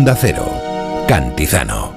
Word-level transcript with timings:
Onda 0.00 0.16
Cantizano. 1.06 1.92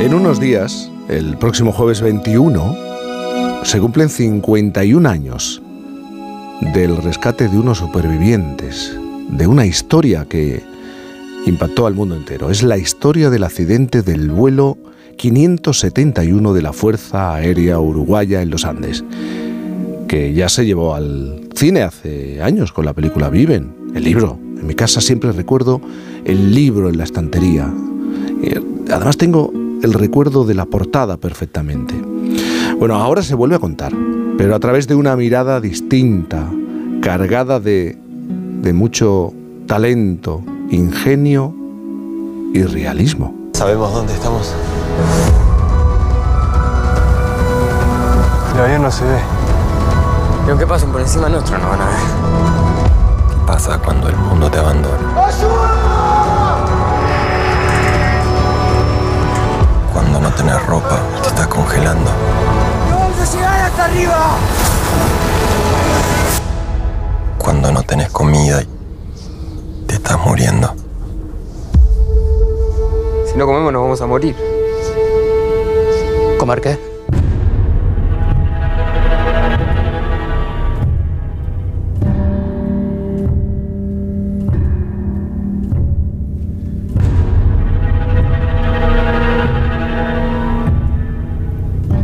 En 0.00 0.14
unos 0.14 0.40
días, 0.40 0.90
el 1.08 1.36
próximo 1.36 1.70
jueves 1.72 2.00
21, 2.00 2.74
se 3.64 3.78
cumplen 3.78 4.08
51 4.08 5.06
años 5.06 5.60
del 6.72 6.96
rescate 6.96 7.48
de 7.48 7.58
unos 7.58 7.76
supervivientes, 7.76 8.96
de 9.28 9.46
una 9.46 9.66
historia 9.66 10.24
que 10.24 10.62
impactó 11.44 11.86
al 11.86 11.92
mundo 11.92 12.16
entero. 12.16 12.50
Es 12.50 12.62
la 12.62 12.78
historia 12.78 13.28
del 13.28 13.44
accidente 13.44 14.00
del 14.00 14.30
vuelo 14.30 14.78
571 15.20 16.54
de 16.54 16.62
la 16.62 16.72
Fuerza 16.72 17.34
Aérea 17.34 17.78
Uruguaya 17.78 18.40
en 18.40 18.48
los 18.48 18.64
Andes, 18.64 19.04
que 20.08 20.32
ya 20.32 20.48
se 20.48 20.64
llevó 20.64 20.94
al 20.94 21.46
cine 21.54 21.82
hace 21.82 22.40
años 22.40 22.72
con 22.72 22.86
la 22.86 22.94
película 22.94 23.28
Viven, 23.28 23.70
el 23.94 24.02
libro. 24.02 24.38
En 24.40 24.66
mi 24.66 24.74
casa 24.74 25.02
siempre 25.02 25.30
recuerdo 25.32 25.82
el 26.24 26.54
libro 26.54 26.88
en 26.88 26.96
la 26.96 27.04
estantería. 27.04 27.70
Además 28.90 29.18
tengo 29.18 29.52
el 29.82 29.92
recuerdo 29.92 30.46
de 30.46 30.54
la 30.54 30.64
portada 30.64 31.18
perfectamente. 31.18 31.94
Bueno, 32.78 32.94
ahora 32.94 33.20
se 33.22 33.34
vuelve 33.34 33.56
a 33.56 33.58
contar, 33.58 33.92
pero 34.38 34.54
a 34.54 34.58
través 34.58 34.88
de 34.88 34.94
una 34.94 35.16
mirada 35.16 35.60
distinta, 35.60 36.50
cargada 37.02 37.60
de, 37.60 37.98
de 38.62 38.72
mucho 38.72 39.34
talento, 39.66 40.42
ingenio 40.70 41.54
y 42.54 42.62
realismo. 42.62 43.50
¿Sabemos 43.52 43.92
dónde 43.92 44.14
estamos? 44.14 44.54
El 48.54 48.60
avión 48.60 48.82
no 48.82 48.90
se 48.90 49.04
ve. 49.04 49.18
Y 50.46 50.50
aunque 50.50 50.66
pasen 50.66 50.90
por 50.90 51.00
encima 51.00 51.28
nuestro, 51.28 51.56
no 51.58 51.68
van 51.68 51.80
a 51.80 51.86
ver. 51.86 51.96
¿Qué 53.30 53.36
pasa 53.46 53.78
cuando 53.78 54.08
el 54.08 54.16
mundo 54.16 54.50
te 54.50 54.58
abandona? 54.58 54.98
Cuando 59.92 60.20
no 60.20 60.30
tenés 60.32 60.66
ropa, 60.66 60.98
te 61.22 61.28
estás 61.28 61.46
congelando. 61.46 62.10
¡Vamos 62.90 63.20
a 63.20 63.36
llegar 63.36 63.60
hasta 63.60 63.84
arriba! 63.84 64.36
Cuando 67.38 67.72
no 67.72 67.82
tenés 67.82 68.10
comida 68.10 68.62
y 68.62 68.68
te 69.86 69.94
estás 69.94 70.18
muriendo. 70.24 70.74
Si 73.30 73.36
no 73.36 73.46
comemos 73.46 73.72
nos 73.72 73.82
vamos 73.82 74.00
a 74.00 74.06
morir. 74.06 74.36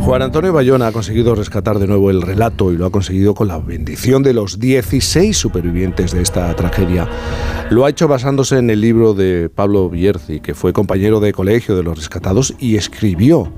Juan 0.01 0.21
Antonio 0.21 0.53
Bayona 0.53 0.89
ha 0.89 0.93
conseguido 0.93 1.35
rescatar 1.35 1.79
de 1.79 1.87
nuevo 1.87 2.11
el 2.11 2.21
relato 2.21 2.73
y 2.73 2.77
lo 2.77 2.85
ha 2.85 2.91
conseguido 2.91 3.35
con 3.35 3.49
la 3.49 3.59
bendición 3.59 4.23
de 4.23 4.35
los 4.35 4.61
16 4.61 5.35
supervivientes 5.35 6.13
de 6.13 6.21
esta 6.21 6.55
tragedia. 6.55 7.09
Lo 7.71 7.87
ha 7.87 7.91
hecho 7.91 8.07
basándose 8.07 8.59
en 8.59 8.69
el 8.69 8.83
libro 8.83 9.15
de 9.15 9.49
Pablo 9.49 9.89
Bierzi, 9.89 10.41
que 10.41 10.55
fue 10.55 10.75
compañero 10.75 11.21
de 11.21 11.33
colegio 11.33 11.75
de 11.75 11.83
los 11.83 11.97
rescatados 11.97 12.55
y 12.59 12.77
escribió 12.77 13.51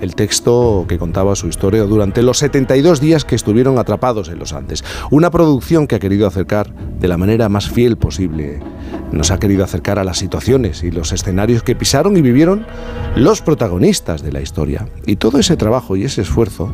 el 0.00 0.14
texto 0.14 0.86
que 0.88 0.98
contaba 0.98 1.36
su 1.36 1.48
historia 1.48 1.84
durante 1.84 2.22
los 2.22 2.38
72 2.38 3.00
días 3.00 3.24
que 3.24 3.34
estuvieron 3.34 3.78
atrapados 3.78 4.28
en 4.28 4.38
los 4.38 4.52
Andes. 4.52 4.84
Una 5.10 5.30
producción 5.30 5.86
que 5.86 5.96
ha 5.96 6.00
querido 6.00 6.26
acercar 6.26 6.74
de 6.74 7.08
la 7.08 7.16
manera 7.16 7.48
más 7.48 7.68
fiel 7.70 7.96
posible. 7.96 8.60
Nos 9.12 9.30
ha 9.30 9.38
querido 9.38 9.64
acercar 9.64 9.98
a 9.98 10.04
las 10.04 10.18
situaciones 10.18 10.82
y 10.82 10.90
los 10.90 11.12
escenarios 11.12 11.62
que 11.62 11.76
pisaron 11.76 12.16
y 12.16 12.22
vivieron 12.22 12.66
los 13.16 13.42
protagonistas 13.42 14.22
de 14.22 14.32
la 14.32 14.40
historia. 14.40 14.88
Y 15.06 15.16
todo 15.16 15.38
ese 15.38 15.56
trabajo 15.56 15.96
y 15.96 16.04
ese 16.04 16.22
esfuerzo 16.22 16.72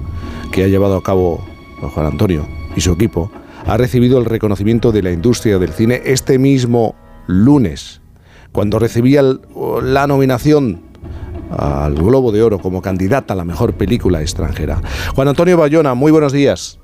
que 0.52 0.64
ha 0.64 0.68
llevado 0.68 0.96
a 0.96 1.02
cabo 1.02 1.44
Juan 1.80 2.06
Antonio 2.06 2.46
y 2.76 2.80
su 2.80 2.92
equipo 2.92 3.30
ha 3.66 3.76
recibido 3.76 4.18
el 4.18 4.24
reconocimiento 4.24 4.92
de 4.92 5.02
la 5.02 5.10
industria 5.10 5.58
del 5.58 5.70
cine 5.70 6.02
este 6.04 6.38
mismo 6.38 6.94
lunes, 7.26 8.00
cuando 8.52 8.78
recibía 8.78 9.22
la 9.82 10.06
nominación 10.06 10.82
al 11.50 11.94
Globo 11.94 12.32
de 12.32 12.42
Oro 12.42 12.58
como 12.58 12.82
candidata 12.82 13.34
a 13.34 13.36
la 13.36 13.44
mejor 13.44 13.74
película 13.74 14.20
extranjera. 14.20 14.80
Juan 15.14 15.28
Antonio 15.28 15.56
Bayona, 15.56 15.94
muy 15.94 16.12
buenos 16.12 16.32
días. 16.32 16.78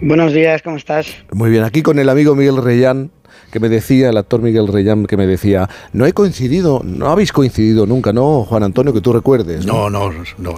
Buenos 0.00 0.32
días, 0.32 0.62
¿cómo 0.62 0.76
estás? 0.76 1.06
Muy 1.32 1.50
bien, 1.50 1.62
aquí 1.62 1.82
con 1.82 1.98
el 1.98 2.08
amigo 2.08 2.34
Miguel 2.34 2.56
Reyán, 2.56 3.10
que 3.52 3.60
me 3.60 3.68
decía, 3.68 4.08
el 4.08 4.16
actor 4.16 4.40
Miguel 4.40 4.66
Reyán, 4.66 5.04
que 5.04 5.18
me 5.18 5.26
decía, 5.26 5.68
no 5.92 6.06
he 6.06 6.14
coincidido, 6.14 6.80
no 6.82 7.10
habéis 7.10 7.32
coincidido 7.32 7.84
nunca, 7.84 8.12
¿no, 8.12 8.44
Juan 8.44 8.62
Antonio, 8.62 8.94
que 8.94 9.02
tú 9.02 9.12
recuerdes? 9.12 9.66
No, 9.66 9.90
no, 9.90 10.10
no. 10.38 10.54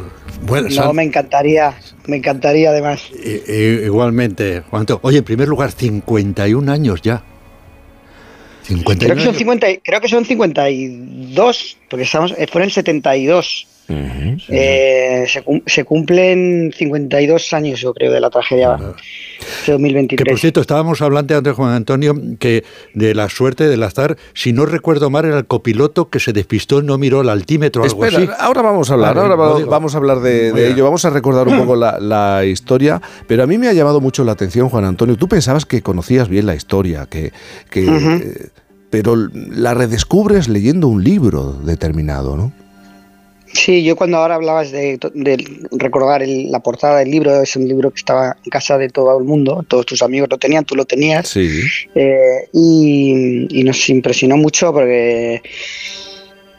Bueno, 0.46 0.68
no, 0.70 0.92
me 0.92 1.02
encantaría, 1.02 1.74
me 2.06 2.18
encantaría 2.18 2.70
además. 2.70 3.02
igualmente, 3.84 4.62
Juan 4.70 4.80
Antonio. 4.80 5.00
Oye, 5.02 5.18
en 5.18 5.24
primer 5.24 5.48
lugar, 5.48 5.72
51 5.72 6.70
años 6.70 7.02
ya. 7.02 7.24
Creo 8.80 9.16
que, 9.16 9.22
son 9.22 9.34
50, 9.34 9.66
creo 9.82 10.00
que 10.00 10.08
son 10.08 10.24
52, 10.24 11.76
porque 11.88 12.04
estamos, 12.04 12.34
fue 12.50 12.60
en 12.60 12.64
el 12.64 12.72
72. 12.72 13.66
Eh, 13.88 15.24
se, 15.28 15.44
se, 15.66 15.84
cumplen 15.84 16.72
52 16.76 17.52
años, 17.52 17.80
yo 17.80 17.92
creo, 17.92 18.12
de 18.12 18.20
la 18.20 18.30
tragedia 18.30 18.76
de 19.66 19.72
2023. 19.72 20.24
Que 20.24 20.30
por 20.30 20.38
cierto, 20.38 20.60
estábamos 20.60 21.02
hablando 21.02 21.36
antes, 21.36 21.52
Juan 21.52 21.72
Antonio, 21.74 22.14
que 22.38 22.64
de 22.94 23.14
la 23.14 23.28
suerte 23.28 23.68
del 23.68 23.82
azar, 23.82 24.16
si 24.34 24.52
no 24.52 24.66
recuerdo 24.66 25.10
mal, 25.10 25.24
era 25.24 25.38
el 25.38 25.46
copiloto 25.46 26.08
que 26.08 26.20
se 26.20 26.32
despistó, 26.32 26.82
no 26.82 26.96
miró 26.96 27.20
el 27.20 27.28
altímetro 27.28 27.82
algo 27.84 28.04
así. 28.04 28.28
Ahora 28.38 28.62
vamos 28.62 28.90
a 28.90 28.94
hablar, 28.94 29.18
ahora 29.18 29.34
vamos 29.34 29.94
a 29.94 29.98
hablar 29.98 30.20
de, 30.20 30.70
ello, 30.70 30.84
vamos 30.84 31.04
a 31.04 31.10
recordar 31.10 31.48
un 31.48 31.58
poco 31.58 31.76
la, 31.76 32.44
historia, 32.44 33.00
pero 33.26 33.42
a 33.42 33.46
mí 33.46 33.58
me 33.58 33.68
ha 33.68 33.72
llamado 33.72 34.00
mucho 34.00 34.24
la 34.24 34.32
atención, 34.32 34.68
Juan 34.68 34.84
Antonio, 34.84 35.16
tú 35.16 35.28
pensabas 35.28 35.66
que 35.66 35.82
conocías 35.82 36.28
bien 36.28 36.46
la 36.46 36.54
historia, 36.54 37.06
que... 37.10 37.32
que 37.70 38.50
pero 38.92 39.16
la 39.32 39.72
redescubres 39.72 40.48
leyendo 40.48 40.86
un 40.86 41.02
libro 41.02 41.54
determinado, 41.64 42.36
¿no? 42.36 42.52
Sí, 43.46 43.82
yo 43.82 43.96
cuando 43.96 44.18
ahora 44.18 44.34
hablabas 44.34 44.70
de, 44.70 44.98
recordar 45.70 46.22
la 46.26 46.60
portada 46.60 46.98
del 46.98 47.10
libro, 47.10 47.40
es 47.40 47.56
un 47.56 47.66
libro 47.66 47.90
que 47.90 47.96
estaba 47.96 48.36
en 48.44 48.50
casa 48.50 48.76
de 48.76 48.90
todo 48.90 49.18
el 49.18 49.24
mundo, 49.24 49.64
todos 49.66 49.86
tus 49.86 50.02
amigos 50.02 50.28
lo 50.30 50.36
tenían, 50.36 50.66
tú 50.66 50.76
lo 50.76 50.84
tenías, 50.84 51.26
sí. 51.26 51.62
Eh, 51.94 52.48
y, 52.52 53.64
nos 53.64 53.88
impresionó 53.88 54.36
mucho 54.36 54.74
porque 54.74 55.40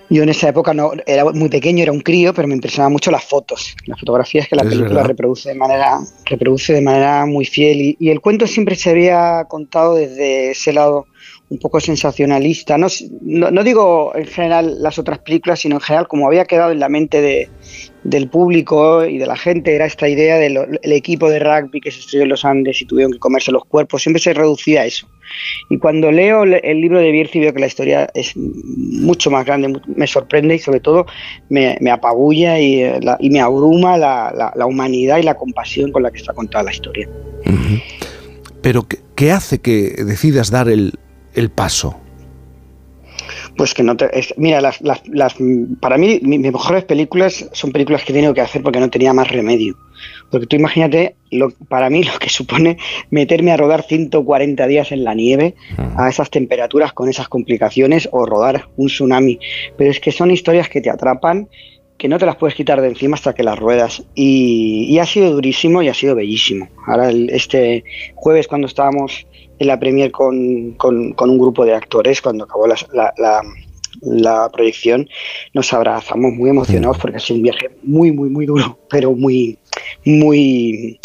yo 0.10 0.24
en 0.24 0.30
esa 0.30 0.50
época 0.50 0.74
no 0.74 0.94
era 1.06 1.26
muy 1.26 1.50
pequeño, 1.50 1.84
era 1.84 1.92
un 1.92 2.02
crío, 2.02 2.34
pero 2.34 2.48
me 2.48 2.56
impresionaban 2.56 2.94
mucho 2.94 3.12
las 3.12 3.24
fotos, 3.24 3.76
las 3.86 4.00
fotografías 4.00 4.48
que 4.48 4.56
la 4.56 4.64
película 4.64 5.04
reproduce 5.04 5.50
de 5.50 5.56
manera 5.56 6.00
reproduce 6.26 6.74
de 6.74 6.82
manera 6.82 7.28
muy 7.28 7.46
fiel 7.46 7.96
y 8.00 8.10
el 8.10 8.22
cuento 8.22 8.48
siempre 8.48 8.76
se 8.76 8.90
había 8.90 9.46
contado 9.48 9.96
desde 9.96 10.52
ese 10.52 10.74
lado 10.74 11.06
un 11.50 11.60
poco 11.60 11.80
sensacionalista. 11.80 12.78
No, 12.78 12.88
no, 13.22 13.64
digo 13.64 14.12
en 14.16 14.26
general 14.26 14.82
las 14.82 14.98
otras 14.98 15.20
películas, 15.20 15.60
sino 15.60 15.76
en 15.76 15.82
general 15.82 16.08
como 16.08 16.28
había 16.28 16.46
quedado 16.46 16.72
en 16.72 16.80
la 16.80 16.90
mente 16.90 17.22
de, 17.22 17.50
del 18.04 18.28
público 18.30 19.06
y 19.06 19.18
de 19.18 19.28
la 19.28 19.36
gente, 19.36 19.76
era 19.76 19.86
esta 19.86 20.10
idea 20.10 20.38
del 20.38 20.80
equipo 20.84 21.30
de 21.30 21.40
rugby 21.40 21.80
que 21.80 21.92
se 21.92 22.00
estrelló 22.00 22.24
en 22.24 22.30
los 22.30 22.44
Andes 22.44 22.82
y 22.82 22.86
tuvieron 22.86 23.14
que 23.14 23.20
comerse 23.20 23.52
los 23.52 23.66
cuerpos, 23.66 24.02
siempre 24.02 24.22
se 24.22 24.34
reducía 24.34 24.82
a 24.82 24.86
eso. 24.86 25.08
Y 25.70 25.78
cuando 25.78 26.12
leo 26.12 26.44
el 26.44 26.82
libro 26.82 27.00
de 27.00 27.12
Bierzi 27.12 27.40
veo 27.40 27.54
que 27.54 27.60
la 27.60 27.68
historia 27.68 28.10
es 28.14 28.36
mucho 28.36 29.32
más 29.32 29.46
grande, 29.46 29.80
me 29.96 30.08
sorprende 30.08 30.56
y 30.56 30.60
sobre 30.60 30.80
todo 30.80 31.06
me, 31.50 31.78
apabulla 31.92 32.60
y, 32.60 32.82
eh, 32.82 33.00
y, 33.20 33.30
me 33.30 33.40
abruma 33.40 33.98
la, 33.98 34.54
la, 34.56 34.66
humanidad 34.66 35.18
y 35.20 35.24
la 35.24 35.36
compasión 35.36 35.92
con 35.92 36.04
la 36.04 36.12
que 36.12 36.18
está 36.18 36.34
contada 36.34 36.66
la 36.66 36.72
historia. 36.72 37.08
Pero, 38.62 38.86
¿qué 39.16 39.32
hace 39.32 39.60
que 39.60 40.04
decidas 40.06 40.52
dar 40.52 40.70
el, 40.70 40.94
el 41.36 41.50
paso? 41.50 42.00
Pues 43.56 43.74
que 43.74 43.84
no 43.84 43.96
te. 43.96 44.10
mira, 44.38 44.62
las, 44.62 44.82
las, 44.82 45.36
para 45.80 45.98
mí, 45.98 46.20
mis, 46.24 46.40
mejores 46.40 46.84
películas 46.86 47.50
son 47.52 47.72
películas 47.72 48.04
que 48.04 48.12
he 48.12 48.16
tenido 48.16 48.34
que 48.34 48.42
hacer 48.42 48.64
porque 48.64 48.80
no 48.80 48.90
tenía 48.90 49.14
más 49.14 49.30
remedio. 49.30 49.78
Porque 50.32 50.48
tú 50.48 50.56
imagínate, 50.56 51.16
lo, 51.32 51.52
para 51.52 51.90
mí, 51.90 52.04
lo 52.14 52.18
que 52.20 52.30
supone 52.30 52.78
meterme 53.12 53.52
a 53.52 53.58
rodar 53.58 53.84
140 53.84 54.68
días 54.68 54.92
en 54.92 55.04
la 55.04 55.14
nieve, 55.14 55.56
ah. 55.78 56.06
a 56.06 56.10
esas 56.10 56.30
temperaturas, 56.30 56.94
con 56.94 57.10
esas 57.10 57.28
complicaciones, 57.28 58.10
o 58.12 58.26
rodar 58.26 58.70
un 58.76 58.88
tsunami. 58.88 59.40
Pero 59.78 59.92
es 59.92 60.00
que 60.00 60.12
son 60.12 60.32
historias 60.32 60.70
que 60.70 60.82
te 60.82 60.90
atrapan 60.90 61.48
que 61.96 62.10
no 62.10 62.18
te 62.18 62.26
las 62.26 62.36
puedes 62.36 62.56
quitar 62.56 62.82
de 62.82 62.88
encima 62.88 63.16
hasta 63.16 63.34
que 63.34 63.44
las 63.44 63.58
ruedas. 63.58 64.04
Y, 64.16 64.88
y 64.90 65.00
ha 65.00 65.06
sido 65.06 65.32
durísimo 65.32 65.82
y 65.82 65.90
ha 65.90 65.94
sido 65.94 66.16
bellísimo. 66.16 66.68
Ahora, 66.86 67.12
este 67.12 67.84
jueves, 68.16 68.48
cuando 68.48 68.68
estábamos 68.68 69.26
en 69.64 69.68
la 69.68 69.80
premier 69.80 70.12
con, 70.12 70.72
con, 70.74 71.14
un 71.20 71.38
grupo 71.38 71.66
de 71.66 71.74
actores 71.74 72.22
cuando 72.22 72.44
acabó 72.44 72.68
la, 72.68 73.42
la 74.02 74.50
proyección, 74.52 75.08
nos 75.54 75.74
abrazamos 75.74 76.34
muy 76.34 76.50
emocionados 76.50 76.98
porque 76.98 77.18
ha 77.18 77.20
sido 77.20 77.38
un 77.38 77.44
viaje 77.44 77.70
muy, 77.84 78.12
muy, 78.12 78.30
muy 78.30 78.46
duro, 78.46 78.78
pero 78.90 79.14
muy, 79.14 79.58
muy, 80.06 81.00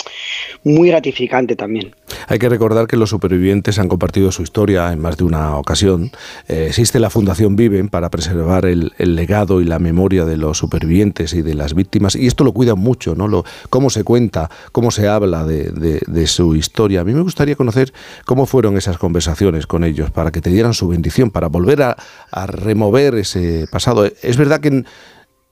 muy 0.69 0.89
gratificante 0.89 1.57
también. 1.57 1.95
Hay 2.27 2.39
que 2.39 2.49
recordar 2.49 2.87
que 2.87 2.97
los 2.97 3.11
supervivientes 3.11 3.79
han 3.79 3.89
compartido 3.89 4.33
su 4.33 4.43
historia 4.43 4.93
en 4.93 5.01
más 5.01 5.17
de 5.17 5.25
una 5.25 5.57
ocasión. 5.57 6.11
Eh, 6.49 6.67
existe 6.69 7.01
la 7.01 7.11
Fundación 7.11 7.57
Viven 7.57 7.89
para 7.89 8.11
preservar 8.11 8.67
el, 8.67 8.93
legado 8.99 9.61
y 9.61 9.65
la 9.65 9.79
memoria 9.79 10.25
de 10.25 10.37
los 10.37 10.59
supervivientes 10.59 11.33
y 11.35 11.43
de 11.43 11.55
las 11.55 11.75
víctimas, 11.75 12.15
y 12.15 12.27
esto 12.27 12.45
lo 12.45 12.53
cuidan 12.53 12.79
mucho, 12.79 13.15
¿no? 13.15 13.29
Lo, 13.29 13.45
cómo 13.71 13.91
se 13.91 14.05
cuenta, 14.05 14.51
cómo 14.73 14.91
se 14.91 15.09
habla 15.09 15.45
de, 15.45 16.27
su 16.27 16.55
historia. 16.57 17.01
A 17.01 17.05
mí 17.05 17.15
me 17.15 17.23
gustaría 17.23 17.57
conocer 17.57 17.93
cómo 18.27 18.45
fueron 18.47 18.77
esas 18.77 18.99
conversaciones 18.99 19.67
con 19.67 19.85
ellos, 19.85 20.11
para 20.11 20.31
que 20.31 20.41
te 20.41 20.51
dieran 20.51 20.75
su 20.75 20.89
bendición, 20.89 21.31
para 21.31 21.49
volver 21.49 21.83
a, 21.83 21.97
a 22.31 22.47
remover 22.47 23.15
ese 23.15 23.67
pasado. 23.71 24.05
Es 24.23 24.37
verdad 24.37 24.61
que 24.61 24.85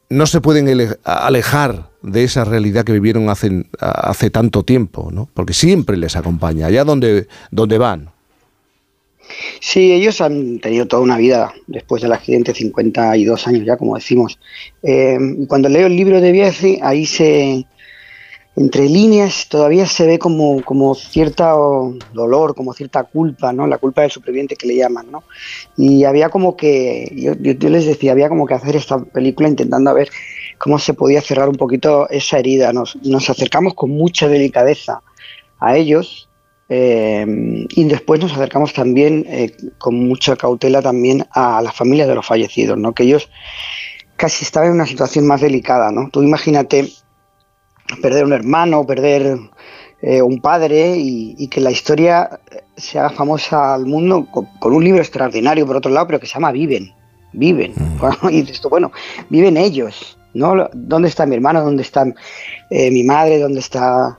no 0.08 0.26
se 0.26 0.40
pueden 0.40 0.68
alejar 1.04 1.90
de 2.02 2.24
esa 2.24 2.44
realidad 2.44 2.84
que 2.84 2.92
vivieron 2.92 3.28
hace, 3.28 3.66
hace 3.80 4.30
tanto 4.30 4.62
tiempo, 4.62 5.10
¿no? 5.12 5.28
porque 5.34 5.52
siempre 5.52 5.96
les 5.96 6.16
acompaña, 6.16 6.66
allá 6.66 6.84
donde, 6.84 7.26
donde 7.50 7.78
van. 7.78 8.10
Sí, 9.60 9.92
ellos 9.92 10.20
han 10.20 10.60
tenido 10.60 10.86
toda 10.86 11.02
una 11.02 11.16
vida 11.16 11.52
después 11.66 12.02
del 12.02 12.12
accidente, 12.12 12.54
52 12.54 13.48
años 13.48 13.64
ya, 13.66 13.76
como 13.76 13.96
decimos. 13.96 14.38
Eh, 14.84 15.18
cuando 15.48 15.68
leo 15.68 15.88
el 15.88 15.96
libro 15.96 16.20
de 16.20 16.30
Biesi, 16.30 16.78
ahí 16.80 17.06
se, 17.06 17.66
entre 18.56 18.88
líneas 18.88 19.48
todavía 19.50 19.84
se 19.86 20.06
ve 20.06 20.18
como, 20.18 20.62
como 20.64 20.94
cierta 20.94 21.52
dolor, 22.14 22.54
como 22.54 22.72
cierta 22.72 23.04
culpa, 23.04 23.52
¿no? 23.52 23.66
La 23.66 23.76
culpa 23.76 24.00
del 24.00 24.10
superviviente 24.10 24.56
que 24.56 24.66
le 24.66 24.76
llaman, 24.76 25.10
¿no? 25.10 25.24
Y 25.76 26.04
había 26.04 26.30
como 26.30 26.56
que, 26.56 27.12
yo, 27.14 27.34
yo, 27.34 27.68
les 27.68 27.84
decía, 27.84 28.12
había 28.12 28.30
como 28.30 28.46
que 28.46 28.54
hacer 28.54 28.74
esta 28.74 28.98
película 28.98 29.48
intentando 29.48 29.92
ver 29.92 30.08
cómo 30.56 30.78
se 30.78 30.94
podía 30.94 31.20
cerrar 31.20 31.50
un 31.50 31.56
poquito 31.56 32.08
esa 32.08 32.38
herida. 32.38 32.72
Nos, 32.72 32.96
nos 33.04 33.28
acercamos 33.28 33.74
con 33.74 33.90
mucha 33.90 34.26
delicadeza 34.26 35.02
a 35.58 35.76
ellos 35.76 36.30
eh, 36.70 37.66
y 37.68 37.84
después 37.84 38.20
nos 38.20 38.32
acercamos 38.32 38.72
también 38.72 39.24
eh, 39.28 39.54
con 39.76 40.08
mucha 40.08 40.34
cautela 40.34 40.80
también 40.80 41.26
a 41.30 41.60
las 41.60 41.74
familias 41.74 42.08
de 42.08 42.14
los 42.14 42.26
fallecidos, 42.26 42.78
¿no? 42.78 42.94
Que 42.94 43.02
ellos 43.02 43.28
casi 44.16 44.44
estaban 44.44 44.70
en 44.70 44.76
una 44.76 44.86
situación 44.86 45.26
más 45.26 45.42
delicada, 45.42 45.90
¿no? 45.92 46.08
Tú 46.10 46.22
imagínate 46.22 46.90
perder 48.00 48.24
un 48.24 48.32
hermano, 48.32 48.86
perder 48.86 49.38
eh, 50.02 50.20
un 50.20 50.40
padre 50.40 50.94
y, 50.96 51.48
que 51.48 51.60
la 51.60 51.70
historia 51.70 52.38
se 52.76 52.98
haga 52.98 53.10
famosa 53.10 53.74
al 53.74 53.86
mundo 53.86 54.26
con, 54.30 54.46
un 54.60 54.84
libro 54.84 55.00
extraordinario 55.00 55.66
por 55.66 55.76
otro 55.76 55.90
lado, 55.90 56.06
pero 56.06 56.20
que 56.20 56.26
se 56.26 56.34
llama 56.34 56.52
Viven, 56.52 56.92
Viven. 57.32 57.72
Mm. 57.74 58.28
y 58.30 58.42
dices 58.42 58.60
bueno, 58.68 58.92
viven 59.30 59.56
ellos, 59.56 60.18
¿no? 60.34 60.68
¿Dónde 60.74 61.08
está 61.08 61.24
mi 61.26 61.34
hermano? 61.34 61.64
¿Dónde 61.64 61.82
está 61.82 62.06
eh, 62.70 62.90
mi 62.90 63.04
madre? 63.04 63.38
¿Dónde 63.38 63.60
está 63.60 64.18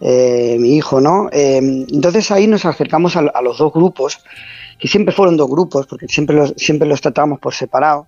eh, 0.00 0.56
mi 0.58 0.76
hijo? 0.76 1.00
¿no? 1.00 1.28
entonces 1.32 2.30
ahí 2.30 2.46
nos 2.46 2.64
acercamos 2.64 3.16
a, 3.16 3.42
los 3.42 3.58
dos 3.58 3.72
grupos, 3.72 4.20
que 4.78 4.88
siempre 4.88 5.12
fueron 5.12 5.36
dos 5.36 5.50
grupos, 5.50 5.86
porque 5.86 6.08
siempre 6.08 6.36
los, 6.36 6.54
siempre 6.56 6.88
los 6.88 7.00
tratábamos 7.00 7.38
por 7.38 7.52
separado 7.52 8.06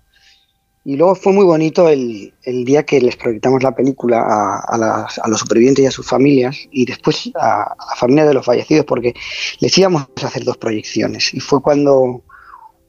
y 0.83 0.95
luego 0.95 1.13
fue 1.13 1.31
muy 1.31 1.45
bonito 1.45 1.89
el, 1.89 2.33
el 2.43 2.65
día 2.65 2.83
que 2.83 2.99
les 2.99 3.15
proyectamos 3.15 3.61
la 3.61 3.75
película 3.75 4.19
a, 4.19 4.59
a, 4.61 5.27
los 5.27 5.39
supervivientes 5.39 5.83
y 5.83 5.87
a 5.87 5.91
sus 5.91 6.07
familias 6.07 6.57
y 6.71 6.85
después 6.85 7.29
a, 7.35 7.75
la 7.77 7.95
familia 7.95 8.25
de 8.25 8.33
los 8.33 8.45
fallecidos 8.45 8.85
porque 8.85 9.13
les 9.59 9.77
íbamos 9.77 10.07
a 10.23 10.27
hacer 10.27 10.43
dos 10.43 10.57
proyecciones. 10.57 11.33
Y 11.35 11.39
fue 11.39 11.61
cuando 11.61 12.23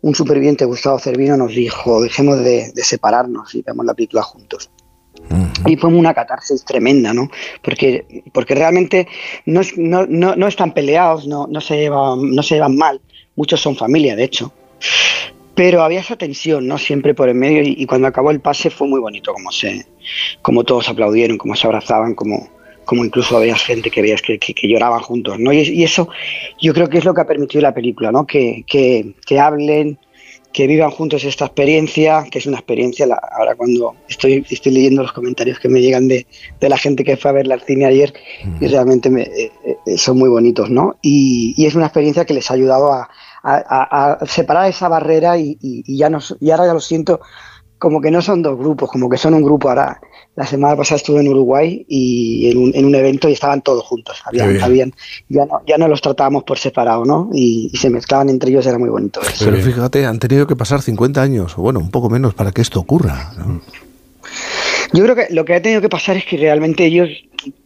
un 0.01 0.15
superviviente, 0.15 0.65
Gustavo 0.65 0.99
Cervino, 0.99 1.37
nos 1.37 1.55
dijo, 1.55 2.03
dejemos 2.03 2.43
de, 2.43 2.73
separarnos 2.77 3.55
y 3.55 3.63
veamos 3.63 3.85
la 3.85 3.95
película 3.95 4.23
juntos. 4.23 4.71
Y 5.67 5.77
fue 5.77 5.91
una 5.91 6.15
catarsis 6.15 6.65
tremenda, 6.65 7.13
¿no? 7.13 7.29
Porque, 7.63 8.25
porque 8.33 8.55
realmente 8.55 9.07
no, 9.45 9.61
no, 9.77 10.07
no, 10.07 10.35
no 10.35 10.49
están 10.49 10.73
peleados, 10.73 11.29
no, 11.29 11.47
no, 11.47 11.61
se 11.61 11.77
llevan, 11.77 12.35
no 12.35 12.43
se 12.43 12.55
llevan 12.55 12.77
mal. 12.77 13.01
Muchos 13.37 13.61
son 13.61 13.77
familia, 13.77 14.17
de 14.17 14.25
hecho. 14.25 14.53
Pero 15.55 15.83
había 15.83 16.01
esa 16.01 16.17
tensión, 16.17 16.67
¿no? 16.67 16.79
Siempre 16.79 17.15
por 17.15 17.29
el 17.29 17.35
medio 17.35 17.63
y, 17.63 17.85
cuando 17.87 18.09
acabó 18.09 18.31
el 18.31 18.41
pase 18.41 18.71
fue 18.71 18.89
muy 18.89 19.01
bonito 19.01 19.33
como 19.33 19.53
se, 19.53 19.87
como 20.41 20.65
todos 20.65 20.89
aplaudieron, 20.89 21.37
como 21.37 21.55
se 21.55 21.67
abrazaban, 21.67 22.15
como, 22.15 22.49
como 22.85 23.05
incluso 23.05 23.37
había 23.37 23.57
gente 23.57 23.91
que 23.91 24.01
veías 24.01 24.23
que, 24.23 24.39
que, 24.39 24.69
lloraban 24.69 25.01
juntos, 25.01 25.39
¿no? 25.39 25.53
Y, 25.53 25.83
eso 25.83 26.09
yo 26.61 26.73
creo 26.73 26.89
que 26.89 26.99
es 26.99 27.05
lo 27.05 27.13
que 27.13 27.21
ha 27.21 27.27
permitido 27.27 27.61
la 27.61 27.75
película, 27.75 28.11
¿no? 28.11 28.27
Que, 28.27 28.65
que, 28.67 29.15
que 29.27 29.39
hablen, 29.39 29.99
que 30.55 30.67
vivan 30.67 30.91
juntos 30.91 31.25
esta 31.25 31.47
experiencia, 31.47 32.25
que 32.31 32.39
es 32.39 32.47
una 32.47 32.57
experiencia, 32.57 33.07
ahora 33.33 33.55
cuando 33.55 33.95
estoy, 34.09 34.47
estoy 34.49 34.73
leyendo 34.73 35.03
los 35.03 35.13
comentarios 35.13 35.59
que 35.59 35.69
me 35.69 35.83
llegan 35.83 36.09
de, 36.09 36.27
de 36.61 36.69
la 36.69 36.79
gente 36.79 37.05
que 37.05 37.19
fue 37.19 37.31
a 37.31 37.35
ver 37.35 37.53
al 37.53 37.61
cine 37.61 37.85
ayer, 37.85 38.15
y 38.59 38.69
realmente 38.69 39.11
me, 39.11 39.23
eh, 39.23 39.53
eh, 39.87 39.99
son 39.99 40.19
muy 40.19 40.31
bonitos, 40.31 40.71
¿no? 40.71 40.97
Y, 41.03 41.55
y, 41.59 41.67
es 41.67 41.75
una 41.75 41.87
experiencia 41.87 42.25
que 42.25 42.35
les 42.35 42.51
ha 42.51 42.55
ayudado 42.55 42.91
a, 42.91 43.11
a, 43.43 44.19
separar 44.27 44.69
esa 44.69 44.89
barrera 44.89 45.37
y, 45.39 45.57
ya 45.87 46.09
no, 46.11 46.21
y 46.41 46.51
ahora 46.51 46.67
ya 46.67 46.75
lo 46.75 46.81
siento 46.81 47.21
como 47.79 48.01
que 48.01 48.13
no 48.13 48.23
son 48.23 48.43
dos 48.43 48.57
grupos, 48.57 48.89
como 48.89 49.11
que 49.11 49.17
son 49.17 49.35
un 49.35 49.43
grupo. 49.43 49.69
Ahora, 49.69 50.01
la 50.37 50.47
semana 50.47 50.77
pasada 50.77 50.99
estuve 50.99 51.21
en 51.21 51.27
Uruguay 51.27 51.85
y 51.89 52.49
en 52.49 52.59
un, 52.59 52.73
en 52.77 52.85
un 52.85 52.95
evento 52.95 53.29
y 53.29 53.33
estaban 53.33 53.61
todos 53.61 53.85
juntos. 53.85 54.23
Habían, 54.25 54.63
habían, 54.63 54.95
ya, 55.29 55.47
no, 55.47 55.61
ya 55.67 55.79
no 55.79 55.89
los 55.89 56.01
tratábamos 56.01 56.45
por 56.45 56.59
separado, 56.59 57.05
¿no? 57.05 57.29
Y, 57.33 57.73
se 57.75 57.91
mezclaban 57.91 58.29
entre 58.29 58.51
ellos, 58.51 58.65
era 58.67 58.79
muy 58.79 58.89
bonito. 58.89 59.21
Pero 59.41 59.57
fíjate, 59.57 60.07
han 60.07 60.21
tenido 60.21 60.47
que 60.47 60.55
pasar 60.55 60.81
50 60.81 61.21
años, 61.21 61.59
o 61.59 61.63
bueno, 61.63 61.81
un 61.81 61.91
poco 61.91 62.09
menos, 62.09 62.35
para 62.35 62.53
que 62.53 62.63
esto 62.63 62.79
ocurra. 62.79 63.33
Yo 64.93 65.03
creo 65.05 65.17
que 65.17 65.27
lo 65.31 65.45
que 65.45 65.55
ha 65.55 65.63
tenido 65.63 65.81
que 65.81 65.89
pasar 65.89 66.17
es 66.17 66.27
que 66.27 66.37
realmente 66.37 66.85
ellos 66.85 67.09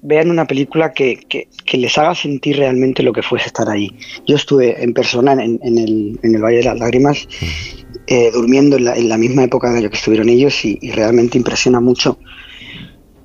vean 0.03 0.31
una 0.31 0.47
película 0.47 0.93
que, 0.93 1.17
que, 1.29 1.77
les 1.77 1.99
haga 1.99 2.15
sentir 2.15 2.57
realmente 2.57 3.03
lo 3.03 3.13
que 3.13 3.23
fuese 3.23 3.47
estar 3.47 3.69
ahí. 3.69 3.91
Yo 4.27 4.37
estuve 4.37 4.83
en 4.83 4.95
persona 4.95 5.33
en, 5.33 5.59
en, 5.63 5.79
el, 5.79 6.19
en 6.23 6.35
el, 6.35 6.43
Valle 6.43 6.59
de 6.59 6.65
las 6.65 6.79
Lágrimas, 6.79 7.29
eh, 8.07 8.31
durmiendo 8.33 8.77
en 8.77 8.85
la, 8.85 8.97
en 8.97 9.09
la, 9.09 9.19
misma 9.19 9.45
época 9.45 9.73
de 9.73 9.83
lo 9.83 9.91
que 9.91 9.97
estuvieron 9.97 10.29
ellos 10.29 10.65
y, 10.65 10.79
realmente 10.93 11.37
impresiona 11.37 11.81
mucho 11.81 12.19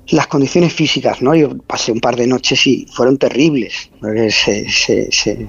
las 0.08 0.26
condiciones 0.26 0.72
físicas, 0.72 1.22
¿no? 1.22 1.34
Yo 1.34 1.56
pasé 1.58 1.92
un 1.92 2.00
par 2.00 2.16
de 2.16 2.26
noches 2.26 2.66
y 2.66 2.86
fueron 2.92 3.16
terribles. 3.16 3.90
Se, 4.30 4.68
se, 4.68 5.12
se, 5.12 5.48